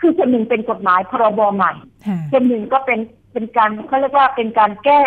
[0.03, 1.71] คือส่วนหนึ่งเป็นกฎหมายพรบใหม่
[2.31, 2.99] ส่วนหนึ่งก็เป็น
[3.33, 5.01] เป็นการเขาเรียกว่าเป็นการแก้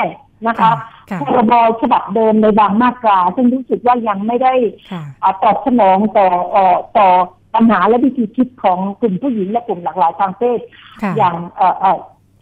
[0.47, 0.73] นะคะ
[1.21, 4.55] พรบฉบับเดิมในบางมาตรา ซึ่งรู้สึกว่ายังไม่ได้
[5.43, 6.29] ตอบสนองต่อ
[6.99, 7.09] ต่อ
[7.55, 10.61] ปัญหาและวิธีคิดของกลุ่มผู้หญิงและกลุ่มหลากหลายทางเพศ
[11.17, 11.35] อย่าง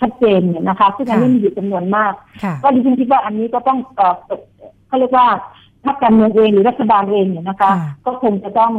[0.01, 2.13] ชัดเจนเนี่ยนะคะซึ่งอันนี้มีอยู่จำนวนมาก
[2.63, 3.79] ก็ดิฉันคิดว่าอันนี้ก็ต้อง
[4.87, 5.29] เขาเรียกว่า
[5.87, 7.71] พรรคการเมืองเองหรือรัฐบาลเองเนี่ยนะคะ
[8.07, 8.73] ก็คงจะต้อง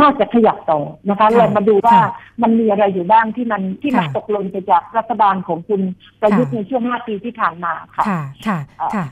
[0.00, 1.96] น่าจะขยับต่อนะคะเรามาดูว่า
[2.42, 5.80] มันมีอะไรอยู่บ้างที่มันที่มันตกลงไปจากรัฐบาลของคุณ
[6.20, 8.04] ประยุทธ์ในช่วงห้าปีที่ผ่านมาค่ะ
[8.46, 8.58] ค่ะ
[8.94, 9.06] ค่ะ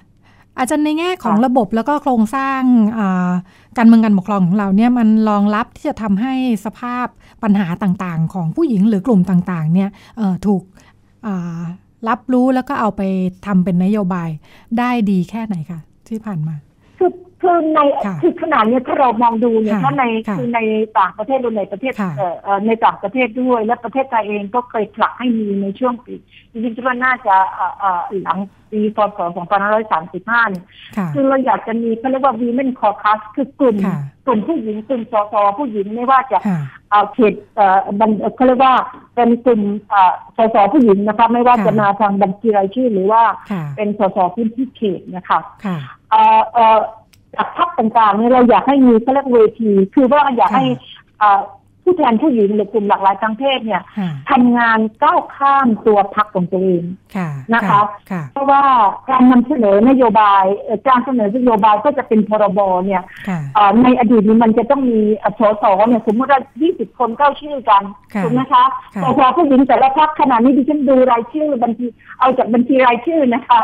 [0.59, 2.61] อาจารย์ในแง่ของระบบแล้วก็โครงสร้าง
[3.77, 6.35] การเมืองการปกครองของเราเนี่ยมันรองรับที่จะทำให้
[6.65, 7.07] สภาพ
[7.43, 9.91] ปัญหาต่างๆ ของผู้หญิงหรือกลุ่มต่างๆเนี่ย
[10.47, 10.63] ถูก
[12.09, 13.03] รับรู้แล้วก็เอาไป
[13.47, 14.31] ทำเป็นนโยบาย
[14.79, 16.55] ได้ดีแค่ไหนคะที่ผ่านมา
[17.05, 17.81] คือ คคือใน
[18.21, 20.05] คือขนาดนี้ถ้าเรามองดูเนี่ยถ้าใน
[20.37, 20.61] คือใน
[20.99, 26.15] ต่างประเทศหรือในประเทศเอ่อในต่างประเทศด้วย และประเทศไทยเองก็เคยผลักให้มีในช่วงปี
[26.53, 27.35] จริงๆว่าน่าจะ
[28.23, 28.39] หลัง
[28.71, 29.19] ปีพศ
[29.85, 30.65] 2535เนี่ย
[31.15, 33.77] คือเราอยากจะมีเขาเรียกว่า women caucus คือกลุ่ม
[34.27, 36.39] กลุ่มผู้หญิงกลุ่มสสผู้หญิงไม่ว่าจะ
[37.15, 37.35] เขต
[38.35, 38.75] เขาเรียกว่า
[39.15, 39.63] เป็นกลุ่ม
[40.37, 43.23] สสผู้หญิงนะคะไม่ว่าจะมาทางบัญชีรายชื่อหรือว่า
[43.77, 45.41] เป็นสสพื้นที่เขตนะคะ
[47.37, 50.65] จากพักต่างๆเนี่ยเราอยากให้มีเขาเรียกเวที คือว่าอยากให้
[51.87, 53.83] ผู้แทนผู้หญิงหรือกลุ่มหลากหลายทางเพศเนี่ย
[54.31, 56.85] ทำงานก้าวข้ามตัวพักของตัวเอง
[57.55, 57.81] นะคะ
[58.33, 58.63] เพราะว่า
[59.11, 60.45] การนำเสนอนโยบาย
[60.89, 63.03] การเสนอนโยบายก็จะเป็นพรบเนี่ย
[63.83, 65.01] ในอดีตนี้มันจะต้องมี
[65.39, 67.83] สสเนี่ยสมมติว่า20 คนเข้าชื่อกัน
[68.25, 71.87] ถูกไหมคะแต่พอผู้หญิงแต่ละพักขนาดนี้ดิฉันดูรายชื่อบัญชี
[72.21, 73.61] เอาจากบัญชีรายชื่อนะคะ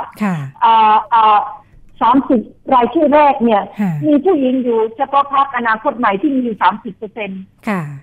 [2.03, 2.40] สามสิบ
[2.74, 3.62] รายชื่อแรกเนี่ย
[4.07, 7.42] มีผู้หญิงอยู่เฉพาะพรรคอนาคตใหม่ที่มีอยู่สามสิบเปอร์เซ็นต์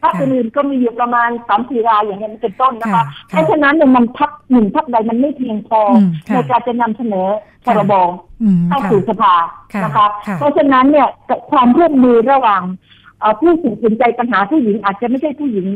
[0.03, 5.81] พรรคอื่นก็มีอยู่ประมาณสามสี่รายอย่างนี้เป็นต้นนะคะ เพราะฉะนั้นเนี่ยมันพักหนึ่งพักใดมันไม่เพียงพอ
[6.33, 7.27] ในการจะนำเสนอ
[7.65, 7.93] พรบ
[8.69, 9.35] เข้าสู่สภา
[9.83, 10.07] นะคะ
[10.39, 11.07] เพราะฉะนั้นเนี่ย
[11.51, 12.61] ความร่วมมือระหว่าง
[13.39, 13.51] ผู้
[13.83, 15.67] สนใจปัญหาผู้หญิงอาจจะไม่ใช่ผู้หญิง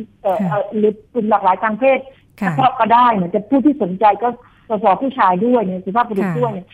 [0.78, 2.00] หรือกลุ่มหลากหลายทางเพศ
[2.38, 4.28] เฉพาะก็ได้เนี่ยจะผู้ที่สนใจก็
[4.70, 6.68] สสผู้ชายด้วยเนี่ยสุภาพบุรุษด้วยเนี่ย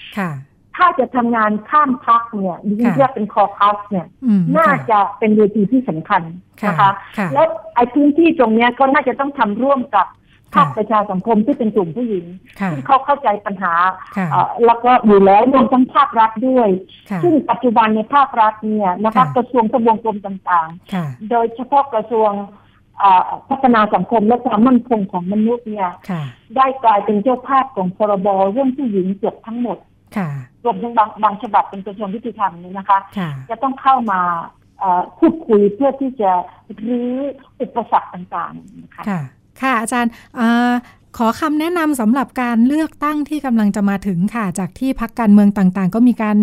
[0.77, 4.07] ถ้าจะทำงานข้ามพักเนี่ยดิฉันเรียกเป็นคอคัสเนี่ย
[4.57, 6.21] น่าจะเป็นเวทีที่สำคัญ
[6.67, 6.91] นะคะ
[7.33, 10.07] แล้วไอ้พื้นที่ตรงนี้ก็น่าจะต้องทำร่วมกับ
[10.55, 12.25] ภาคประชาสังคมที่เป็นกลุ่มผู้หญิง
[12.71, 13.73] ที่เขาเข้าใจปัญหา
[14.65, 16.69] แล้วก็อยู่แล้วรวมทั้งภาครัฐด้วย
[17.23, 22.31] ซึ่งปัจจุบันในภาครัฐเนี่ยนะคะกระทรวงทบวงกรมต่างๆ โดยเฉพาะกระทรวง
[23.49, 25.89] พัฒนาสังคมและความมั่นคงของมนุษย์เนี่ย
[26.55, 29.77] ได้กลายเป็นเจ้าภาพของพรบเรื่องผู้หญิงเกือบทั้งหมด
[30.67, 32.99] รวมถึงบางบางฉบับเป็นกระทรวงยุติธรรมนี่นะคะ
[33.49, 34.21] จะต้องเข้ามา
[35.19, 36.31] พูดคุยเพื่อที่จะ
[36.87, 37.11] รื้อ
[37.61, 39.21] อุปสรรคต่างๆนะคะค่ะ
[39.61, 40.11] ค่ะอาจารย์
[41.17, 46.37] ขอคำแนะนำสำหรับการเลือกตั้งที่กำลังจะมาถึงค่ะ จากที่พักการเมืองต่างๆ ก็มีการ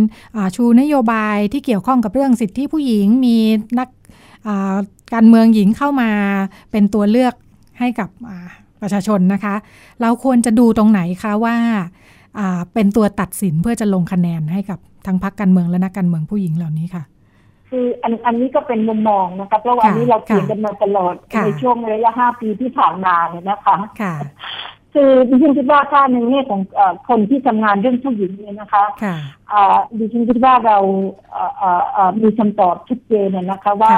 [0.57, 3.37] ชูนโยบายที่เกี่ยวข้องกับเรื่องสิทธิผู้หญิง มี
[3.79, 3.89] นัก
[5.15, 6.11] การเมืองหญิงเข้ามา
[6.71, 7.35] เป็นตัวเลือก
[7.79, 8.09] ให้กับ
[8.81, 9.55] ประชาชนนะคะ
[10.01, 11.57] เราควรจะดูตรงไหนคะว่า
[12.75, 17.05] เป็นตัวตัดสินเพื่อจะลงคะแนนให้กับทั้งพรรคการเมืองและนักการเมืองผู้หญิงเหล่านี้ค่ะ
[17.71, 21.15] คืออันอันนี้ก็เป็นมุมมองนะคะเพราะวันนี้เราเขียนกันมาตลอด
[21.45, 24.15] ในช่วงระยะห้าปีที่ผ่านมาเนี่ยนะคะค่ะ
[24.95, 26.61] คือดิฉันคิดว่าถ้าในแง่ของ
[27.09, 28.85] คนที่ทำงานเรื่องผู้หญิงเนี่ยนะคะ
[29.99, 30.79] ดิฉันคิดว่าเรา
[32.23, 33.93] มีคำตอบชัดเจนนะคะว่า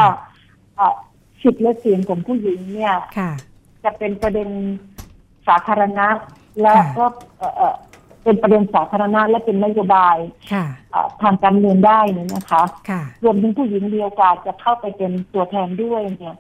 [1.42, 2.94] สิทธิและเสียงของผู้หญิงเนี่ย
[3.84, 4.48] จะเป็นประเด็น
[5.46, 6.08] สาธารณะ
[6.62, 7.04] และก็
[8.26, 10.16] เป็นประเด็นสาธารณะและเป็นนโยบาย
[11.22, 12.62] ทางการเมืองได้นี่นะคะ
[13.24, 16.36] รวมถึงผู้หญิงมีโอกาสจะเข้าไปเป็นตัวแทนด้วยเนี่ย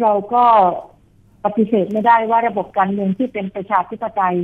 [0.00, 0.44] เราก็
[1.44, 4.36] ปฏิเสธไม่ได้ว่าระบบการเมืองที่เป็นประชาธิปไตย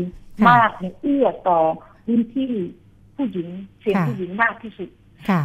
[0.49, 1.59] มากเนี่ยเอื้อต่อ
[2.07, 2.53] พื้นที่
[3.17, 3.49] ผู้หญิง
[3.81, 4.89] เสียงผู้หญิงมากที่สุด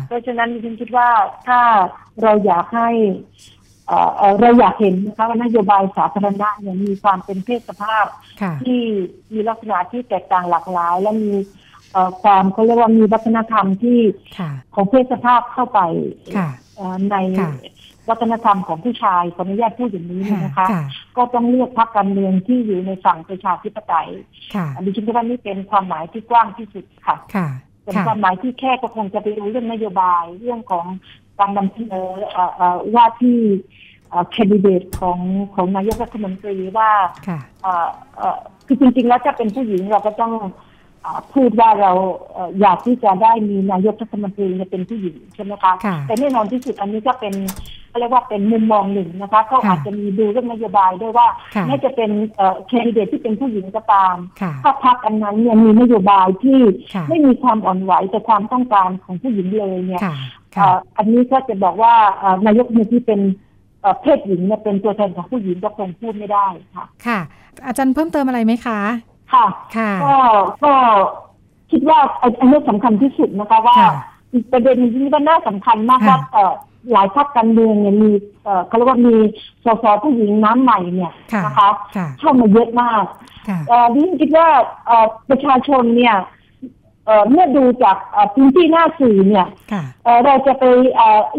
[0.08, 1.10] เพราะฉะนั้นฉันคิดว่า
[1.48, 1.62] ถ้า
[2.22, 2.90] เราอยากให้
[4.42, 8.06] เราอยากเห็นนะคะว่านโยบายสาธารณะเนี่ยมีความเป็นเพศสภาพ
[8.64, 8.80] ที่
[9.34, 11.34] มีลักษณะที่แตกต่างหลากหลาย และมี
[12.22, 14.00] ความเขาเรียกว่ามีวัฒนธรรมที่
[14.76, 15.80] ของเพศสภาพเข้าไป
[17.12, 17.16] ใน
[18.10, 20.68] วัฒนธรรมของผู้ชายขออนุญาตพูดอย่างนี้นะคะ
[21.18, 24.10] ก็ต้องเลือกพรรคการเมืองที่อยู่ในฝั่งประชาธิปไตย
[24.86, 27.18] ดิฉันคิดว่านี่เป็นความหมายที่กว้างที่สุดค่ะ
[27.84, 30.86] เป็นความหมายที่แค่ก็คงจะไปดูเรื่องนโยบายเรื่องของ
[31.44, 32.10] การนำเสนอ
[32.96, 33.38] ว่าที่
[34.32, 35.20] แคนดิเดตของ
[35.56, 36.92] ของนายกรัฐมนตรีว่า
[38.66, 40.34] คือจริงๆ แล้วจะเป็นผู้หญิงเราก็ต้อง
[41.34, 41.92] พูดว่าเรา
[42.62, 45.74] อยากที่จะได้มีนายกรัฐมนตรีเป็นผู้หญิงใช่ไหมคะ
[46.08, 47.34] แต่แน่นอนที่สุดอันนี้ก็เป็น
[48.00, 51.28] เรียกว่าเป็นมุมมองหนึ่งนะคะเขาอาจจะมีดูเรื่องนโยบายด้วยว่า
[51.68, 52.12] แม้จะเป็น
[52.68, 54.16] แคนดิเดตที่เป็นผู้หญิงก็ตาม
[54.64, 56.60] ถ้าพักอันนั้นเนี่ยมีนโยบายที่
[57.10, 60.02] ไม่มีความอ่อนไหวแต่ความต้องการของผู้หญิงเลยเนี่ย
[60.98, 61.94] อันนี้ก็จะบอกว่า
[62.46, 63.20] นายกมือที่เป็น
[64.02, 67.20] เพศหญิงเนี่ยเป็นตัวแทนของผู้หญิงก็คงพูดไม่ได้ค่ะ ค่ะ
[67.66, 68.80] อาจารย์เพิ่มเติมอะไรไหมคะ
[69.34, 69.46] ค่ะ
[69.76, 70.16] ค่ะ ก็
[70.64, 70.74] ก็
[71.72, 72.00] คิดว่า
[72.40, 73.78] อันนี้สำคัญที่สุดนะคะว่า
[74.34, 76.20] อีกประเด็นนี้ก็น่าสำคัญมากว่า
[76.92, 78.12] หลายพรรคการเมืองเนี่ยมี
[78.68, 79.16] เขาเรียกว่ามี
[79.66, 81.14] สสผู้หญิงน้ำใหม่เนี่ย
[81.46, 81.70] นะคะ
[82.20, 83.04] เข้ามาเยอะมาก
[83.94, 84.48] ดิฉันคิดว่า
[85.30, 86.16] ประชาชนเนี่ย
[87.30, 87.98] เมื่อดูจาก
[88.34, 89.48] พื้นที่หน้าสื่อเนี่ย
[90.26, 90.64] เราจะไป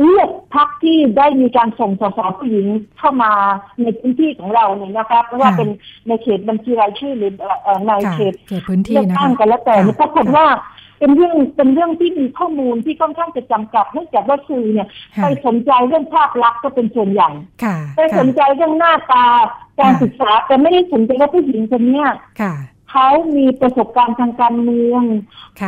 [0.00, 2.66] เลือกพักที่ได้มีการส่งสสผู้หญิง
[2.98, 3.32] เข้ามา
[3.82, 5.68] ในพื้นที่ของเราเนี่ยนะคะเพราะว่าเป็น
[6.08, 7.32] ในเขตบัญชีรายชื่อหรือ
[7.86, 8.34] ในเขต
[8.68, 10.46] พื้นที่นะตั้งกันแล้วแต่ปรากฏว่า
[10.98, 14.88] ไปเป็นเรื่องเป็นเรื่องที่มีข้อมูลที่ค่อนข้างจะจำกัดเนื่องจากว่าสื่อเนี่ย
[15.22, 17.30] ไปสนใจเรื่องภาพลักษณ์ก็เป็นส่วนใหญ่
[17.96, 19.26] ไปสนใจเรื่องหน้าตา
[19.80, 22.02] การศึกษาแต่ไม่ได้สนใจว่าผู้หญิงคนนี้
[22.94, 25.02] เขามีประสบการณ์ทางการเมือง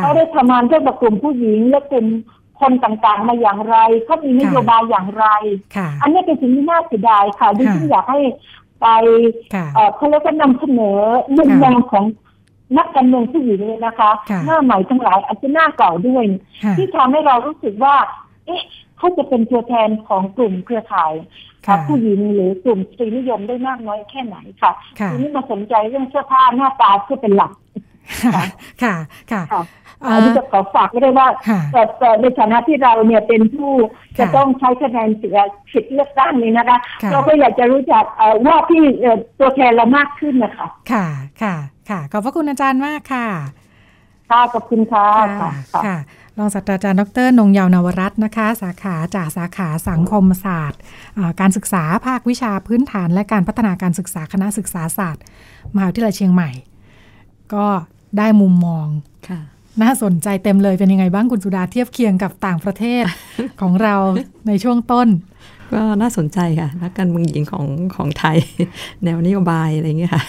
[0.01, 2.07] เขาได้ทำงานเร่องกับกลุ่มผู้หญิงและกลุ่ม
[2.59, 5.25] คนต่างๆมาอย่างไรเขามีนโยบายอย่างไร
[6.01, 8.19] อันนี้เป็นสิ่งที่น่าเสียดายค่ะดิฉันอยากให้
[8.81, 8.87] ไป
[9.95, 10.99] เขาเรียกว่านำเสนอ
[11.37, 12.05] มุมมองของ
[12.77, 14.11] นักการเมืองผู้หญิงเลยนะคะ
[14.45, 16.25] หน้าใหม่ทั้งหลายอาจจะหน้าเก่าด้วย
[16.77, 17.95] ที่ทำให้เรารู้สึกว่า
[18.45, 18.61] เอ๊ะ
[18.97, 21.13] เขาจะเป็นตัวแทนของกลุ่มเครือข่าย
[21.87, 24.71] ผู้หญิงหรือกลุ่มสตรีนิยมได้มากน้อยแค่ไหนค่ะ
[25.11, 27.51] ทีนี้มาสนใจเรื่องเสื้อผ้าหน้าตาเพื่อเป็นหลัก
[28.23, 28.45] ค่ะ
[28.83, 28.95] ค่ะ
[29.31, 29.63] ค่ะ
[30.03, 31.27] อันนี้จะขอฝากไม่ได้ว่า
[31.73, 33.71] แต่ในฐานะที่เราเนี่ยเป็นผู้
[34.19, 35.37] จะต้องใช้คะแนนเสีย
[35.73, 36.77] สิทธิ์เลือกตั้งนี้นะคะ
[37.11, 38.03] เราก็อยากจะรู้จัก
[38.47, 38.83] ว่าที่
[39.39, 41.05] ตัวแทนเรามากขึ้นนะคะ ค่ะ
[41.41, 41.55] ค่ะ
[41.89, 43.27] ค่ะ ขอบพระคุณอาจารย์มากค่ะ
[44.29, 45.07] ค่ะขอบคุณค่ะ
[45.85, 45.97] ค่ะ
[46.37, 50.79] รองศาสตราจารย์ดรนงยาวนวรัตน์นะคะ สาขาจากสาขาสังคมศาสตร์
[51.39, 55.23] การศึกษาภาควิชาพื้นฐาน และการพัฒนาการศึกษาคณะศึกษาศาสตร์
[55.75, 56.49] มหาวิทยาลัยเชียงใหม่
[57.53, 57.65] ก็
[58.17, 58.87] ได้มุมมอง
[59.83, 63.03] น่าสนใจเต็มเลยเป็นยังไงบ้างคุณสุดาเทียบเคียงกับต่างประเทศ
[63.61, 63.95] ของเรา
[64.47, 65.07] ในช่วงต้น
[65.73, 67.65] ก็น่าสนใจค่ะนักการเมืองหญิงของ
[67.95, 68.37] ของไทย
[69.03, 70.23] แนวนโยบายอะไรเงี้ยค่ะ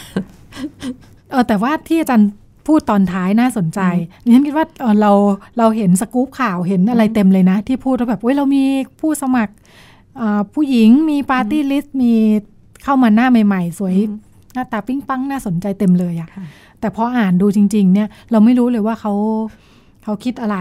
[1.30, 2.30] เออแต่ว่าที่อาจารย์
[2.68, 3.80] พูดตอนท้ายน่าสนใจ
[4.24, 5.12] ดิฉันคิดว่าเเรา
[5.58, 8.64] เราเห็นสกู๊ปข่าวเห็นอะไรเต็มเลยนะ ที่พูดว่าแบบเว้ยเรามี
[9.00, 9.54] ผู้สมัคร
[10.54, 12.12] ผู้หญิงมีปาร์ตี้ลิสต์มี
[12.84, 13.96] เข้ามาหน้าใหม่ๆ สวย
[14.54, 16.28] หน้าตาปิ๊งปังน่าสนใจเต็มเลยอะ
[16.80, 19.12] แต่พออ่านดูจริง ๆ เนี่ยเราไม่รู้เลยว่าเขา
[20.04, 20.58] เขาคิดอะไร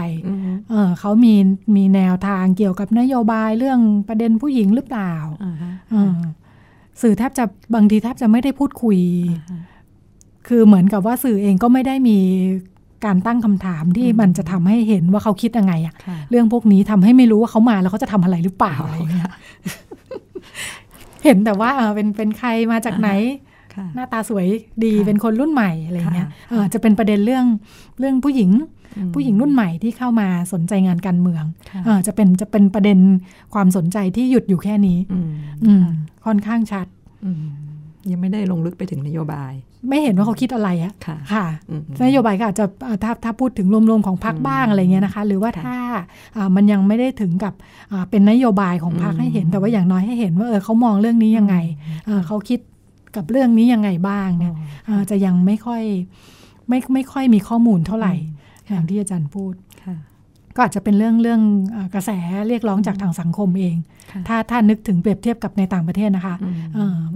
[0.70, 1.34] เออเขามี
[1.76, 5.12] มีแนวทางเกี่ยวกับนโยบายเรื่องประเด็นผู้หญิงหรือเปล่า
[7.02, 7.44] สื่อแทบจะ
[7.74, 8.98] บางทีแทบจะไม่ได้พูดคุย
[10.48, 12.18] คือเหมือนกับว่าสื่อเองก็ไม่ได้มี
[13.04, 15.94] การตั้งคำถามที่มันจะทำให้เห็นว่าเขาคิดยังไงอะ
[16.30, 19.32] เรื่องพวกนี้ทำให้ไม่รู้ว่าเขามาแล้วเขาจะทำอะไรหรือเปล่าอะไรเงี้ย
[21.24, 23.10] เห็นแต่ว่าเออเป็นเป็นใครมาจากไหน
[23.94, 24.46] หน้าตาสวย
[24.84, 26.28] ดีเป็นคนรุ่นใหม่อะไรเงี้ย
[26.72, 27.44] จะเป็นประเด็นเรื่อง
[27.98, 28.50] เรื่องผู้หญิง
[29.14, 31.44] ผู้หญิงรุ่นใหม่ที่เข้ามาสนใจงานการเมือง
[32.06, 32.98] จะเป็นจะเป็นประเด็น
[33.54, 34.98] ความสนใจที่หยุดอยู่แค่นี้
[36.26, 36.86] ค่อนข้างชัด
[38.10, 39.52] ยังไม่ได้ลงลึกไปถึงนโยบาย
[39.88, 40.92] ไม่เห็นว่าเขาคิดอะไรอะ
[41.32, 41.46] ค่ะ
[42.04, 42.64] นโยบายก็อาจจะ
[43.04, 45.76] ถ้าถ้าพูดถึงรวมๆของพรรคบ้างอะไรเงี้ยนะคะ หรือว่าถ้า
[46.54, 47.54] มันยังไม่ได้ถึงกับ
[48.10, 51.56] เป็นนโยบายของพรรคให้เห็น แต่ว่าอย่างน้อยให้เห็นว่าเออเขามองเรื่องนี้ยังไง
[52.26, 52.60] เขาคิด
[53.16, 54.54] กับเรื่องนี้ยังไงบ้างเนี่ย
[55.10, 55.82] จะยังไม่ค่อย
[56.68, 58.14] ไม่ไม่ค่อยมีข้อมูลเท่าไหร่
[58.68, 59.52] อย่างที่อาจารย์พูด
[60.58, 61.40] ก็อาจจะเป็นเรื่องเรื่อง
[61.94, 62.10] กระแส
[62.48, 63.76] เรียกร้องจากทางสังคมเอง
[64.28, 66.34] ถ้าถ้านึกถึงเปรียบเทียบกับในต่างประเทศนะคะ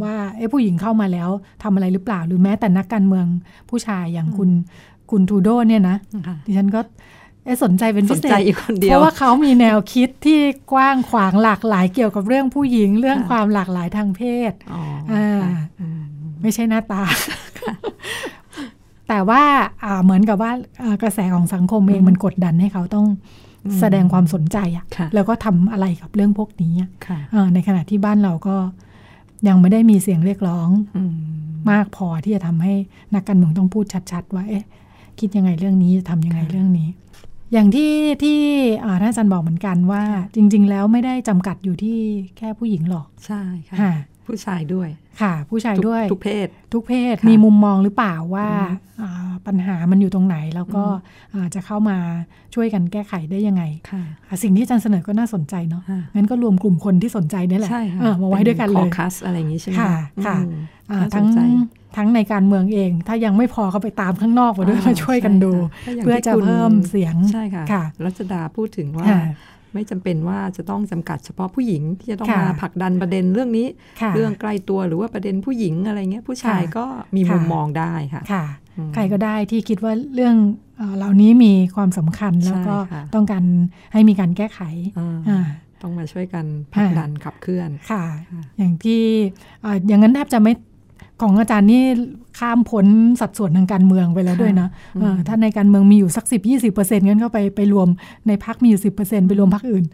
[0.02, 1.28] ว่าเอ้ผู้หญิงเข้ามาแล้ว
[1.62, 3.26] ทำอะไรหรือเปล่า หรือแม้แต่นักการเมือง
[3.70, 4.50] ผู้ชายอย่างคุณ
[5.10, 5.96] คุณทูโดเนี่ยนะ
[6.46, 6.80] ดิฉันก็
[7.64, 8.30] สนใจเป็นพิเศษ
[8.90, 10.40] เพราะว่าเขามีแนวคิดที่
[10.72, 14.52] กว้างขวางหลากหลายเกี่ยวกับเรื่องผู้หญิงเรื่องความหลากหลายทางเพศ
[15.12, 15.42] อ่า
[16.42, 17.02] ไม่ใช่หน้าตา
[19.14, 19.42] แต่ว่า
[20.02, 20.52] เหมือนกับว่า
[21.02, 23.06] กระแสของสังคมเองมันกดดันให้เขาต้อง
[23.80, 24.84] แสดงความสนใจอะ
[25.14, 26.72] แล้วก็ทำอะไรกับเรื่องพวกนี้
[27.54, 28.56] ในขณะที่บ้านเราก็
[29.48, 30.68] ยังไม่ได้มีเสียงเรียกร้อง
[31.70, 32.74] มากพอที่จะทำให้
[33.14, 34.64] นักการเมืองต้องพูดชัด ๆ ว่าเอ๊ะ
[35.20, 36.88] คิดยังไงเรื่องนี้ทำยังไงเรื่องนี้
[37.52, 37.92] อย่างที่
[38.22, 38.38] ที่
[39.02, 40.02] ท่านอาจารย์บอกเหมือนกันว่า
[40.34, 41.98] จริง ๆ แล้วไม่ได้จำกัดอยู่ที่
[42.36, 43.78] แค่ผู้หญิงหรอก ใช่ค่ะ
[44.32, 44.88] ผู้ชายด้วย
[45.22, 48.48] ค่ะ ผู้ชายด้วยทุกเพศ ทุกเพศมีมุมมองหรือเปล่าว่า
[49.46, 50.84] ปัญหามันอยู่ตรงไหนแล้วก็
[51.54, 51.98] จะเข้ามา
[52.54, 53.62] ช่วยกันแก้ไขได้ยังไง
[54.42, 55.82] สิ่งที่อาจารย์เสนอก็น่าสนใจเนาะ
[56.16, 57.70] งั้นก็รวมกลุ่มคนที่สนใจนี่แหละ
[58.22, 59.92] มาไว้ด้วยกันเลยคัสอะไรอย่างนี้ใช่ไหมค่ะ
[60.26, 60.36] ค่ะ
[61.14, 61.26] ทั้ง
[61.96, 65.52] ทั้งในการเมืองเอง ถ้ายังไม่พอเขาไปตามข้างนอกมาด้วยมาช่วยกันดู
[66.04, 69.06] เพื่อจะเพิ่มเสียงใช่ค่ะรัชดาพูดถึงว่า
[69.74, 73.66] ไม่จำเป็นว่าจะต้องจำกัดเฉพาะผู้หญิงที่จะต้องมาผลักดันประเด็นเรื่องนี้
[74.14, 76.84] เรื่องใกล้ตัวหรือว่าประเด็นผู้หญิงอะไรเงี้ยผู้ชายก็
[77.16, 78.44] มีมุมมองได้ค่ะค่ะ
[78.94, 80.36] ใครก็ได้ที่คิดว่าเรื่อง
[80.96, 82.76] เหล่านี้มีความสำคัญแล้วก็
[83.14, 83.44] ต้องการ
[83.92, 84.60] ให้มีการแก้ไข
[85.82, 88.04] ต้องมาช่วยกันผลักดันขับเคลื่อนค่ะ
[88.58, 89.02] อย่างที่
[89.86, 90.52] อย่างนั้นแทบจะไม่
[91.22, 91.84] ของอาจารย์นี่
[92.38, 92.86] ข้ามพ้น
[93.20, 94.68] สัดส่วนทางการเมืองไปแล้วด้วยนะ
[95.28, 97.88] ถ้าในการเมืองมีอยู่สักสิบยี่สิบเปอร์เซ็นต์งั้นก็ไปไปรวม
[98.28, 99.84] ในพักมีอยู่สิบเปอร์เซ็นต์ไปรวมพักอื่น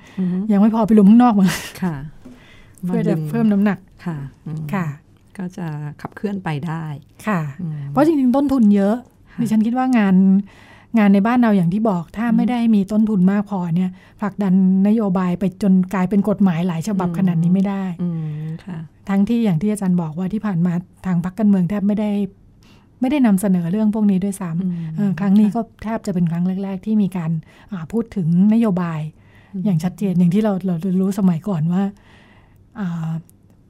[0.53, 1.49] ยังไม่พอไปรวมข้างนอกมา
[1.83, 1.95] ค่ะ
[2.85, 4.17] เพื่อจะเพิ่มน้ำหนักค่ะ
[4.75, 4.87] ค่ะ
[5.39, 5.67] ก็จะ
[6.01, 6.85] ขับเคลื่อนไปได้
[7.27, 7.41] ค่ะ
[7.91, 8.97] เพราะจริงๆต้นทุนเยอะ
[9.41, 10.15] ดิฉันคิดว่างาน
[10.97, 14.55] งานในบ้านเราอย่างที่บอกถ้าไม่ได้มีต้นทุนมากพอเนี่ยผลักดัน
[14.89, 17.85] นโยบายไปจนกลายเป็นกฎหมายหลายฉบับขนาดนี้ไม่ได้
[19.09, 20.73] ทั้งที่อย่างที่อาจารย์บอกว่าที่ผ่านมา
[21.07, 22.11] ทางพรรคการเมืองแทบไม่ได้
[23.01, 27.31] ไม่ได้นำเสนอเรื่องพวกนี้ด้วยซ้ำครั้งนี้ก็แทบจะเป็นครั้งแรก ๆ ที่มีการ
[27.93, 29.01] พูดถึงนโยบาย
[29.65, 31.83] อย่างชัดเจนอย่างที่เราเรารู้สมัยก่อนว่า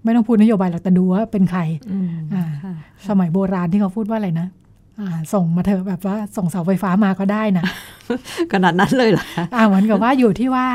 [0.04, 1.60] ไม่ต้องพูดนโยบายหรอกแต่ดูว่าเป็นใคร
[3.08, 4.48] สมัยโบราณที่เขาพูดว่าอะไรนะ
[5.34, 7.64] ส่งมาเถอะแบบว่าส่งเสาไฟฟ้ามาก็ได้นะ
[8.52, 9.24] ขนาดนั้นเลยเหรอ
[9.54, 10.66] อ่าเหมือนกับว่าอยู่ที่ว่า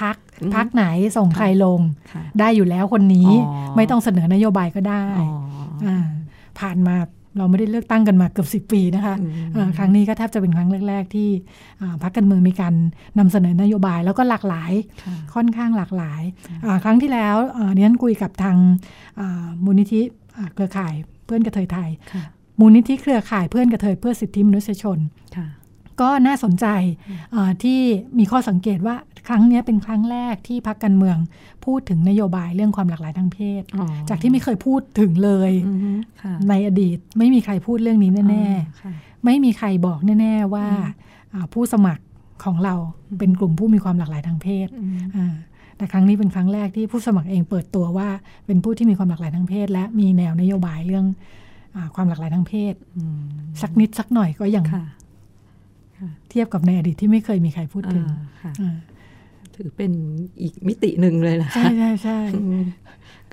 [0.00, 0.16] พัก
[0.54, 0.84] พักไหน
[1.16, 1.80] ส่งใครลง
[2.40, 3.28] ได้อยู่แล้วคนนี้
[3.76, 5.04] ไม่ต้องเสนอนโยบายก็ได้
[5.86, 5.98] อ่า
[6.58, 6.96] ผ่านมา
[7.38, 9.14] เราไม่ได้เลือกตั้งกันมาเกือบสิปีนะคะ
[9.78, 11.28] ครั้งนี้ก็แทบจะเป็นครั้งแรก ๆ ที่
[12.02, 12.74] พรรคการเมืองมีการ
[13.18, 14.72] นำเสนอนโยบายแล้วก็หลากหลาย
[15.34, 16.22] ค่อนข้างหลากหลาย
[16.84, 17.36] ครั้งที่แล้ว
[17.74, 18.56] เนี่ยคุยกับทาง
[19.64, 20.00] มูลนิธิ
[20.54, 20.94] เครือข่าย
[21.24, 21.90] เพื่อนกระเทยไทย
[22.60, 24.98] มูลนิธิเครือข่ายเพื่อนกระเทยเพื่อสิทธิมนุษยชน
[26.00, 26.66] ก็น่าสนใจ
[27.62, 27.80] ที่
[28.18, 28.96] มีข้อสังเกตว่า
[29.28, 31.16] ครั้งนี้เป็นครั้งแรกที่พักการเมือง
[31.64, 33.62] พูดถึงนโยบายเรื่องความหลากหลายทางเพศ
[34.08, 35.52] จากที่ไม่เคยพูดถึงเลย
[36.48, 40.66] ในอดีต ไม่มีใครพูดเรื่องนี้แน่ๆไม่มีใครบอกแน่ ๆว่า
[41.52, 42.02] ผู้สมัคร
[42.44, 42.74] ของเรา
[43.18, 44.68] เป็นกลุ่มผู้มีความหลากหลายทางเพศ
[45.76, 48.08] แต่ครั้งนี้เป็นครั้งแรกที่ผู้สมัครเองเปิดตัวว่า
[48.46, 51.04] เป็นผู้ที่มีความหลากหลายทางเพศ และมีแนวนโยบายเรื่อง
[51.94, 52.74] ความหลากหลายทางเพศ
[53.62, 54.64] สักนิดสักหน่อยก็ยัง
[56.30, 58.04] เทียบกับในอดีตที่ไม่เคยมีใครพูดถึง
[59.56, 59.92] ถือเป็น
[60.42, 62.18] อีกมิติหนึ่งเลยนะใช่ใช่ใช่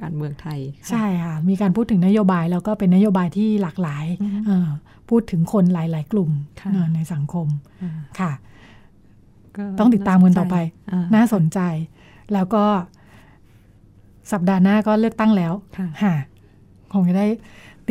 [0.02, 4.06] การเมืองไทย ใช่ค่ะ มีการพูดถึงนโยบายแล้วก็เป็นนโยบายที่หลากหลาย
[5.10, 6.32] พูดถึงคนหลาย ๆ กลุ่ม
[6.96, 7.48] ในสังคม
[8.20, 8.32] ค่ะ
[9.80, 10.56] ต้องติดตามกันต่อไป
[11.16, 11.60] น่าสนใจ
[12.34, 12.64] แล้วก็
[14.32, 15.54] สัปดาห์หน้าก็เลือกตั้งแล้ว
[16.04, 16.16] ค่ะ
[16.94, 17.28] คงจะได้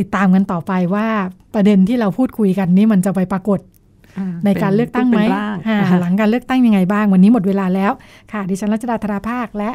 [0.01, 1.07] ติดตามกันต่อไปว่า
[1.55, 3.61] ประเด็นที่เราพูดคุยกันนี้มันจะไปปรากฏ
[4.45, 5.21] ในการเลือกตั้งไหม
[6.01, 7.93] หลังการเลือกตั้งยังไงบ้าง วันนี้หมดเวลาแล้ว
[8.33, 9.71] ค่ะ ดิฉันรัชดาธราภาค และ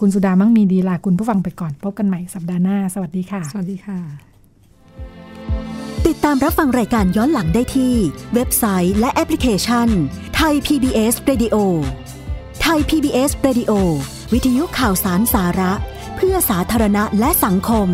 [0.00, 3.98] คุณสุดามั่งมีดีลาคุณผู้ฟังไปก่อน พบกันใหม่สัปดาห์หน้า สวัสดีค่ะ สวัสดีค่ะ
[6.06, 7.94] ติดตามรับฟังรายการย้อนหลังได้ที่
[8.34, 9.88] เว็บไซต์และแอปพลิเคชัน
[10.36, 11.56] ไทย PBS Radio
[12.62, 13.72] ไทย PBS Radio
[14.32, 15.72] วิทยุข่าวสารสาระ
[16.16, 17.88] เพื่อสาธารณะและสังคม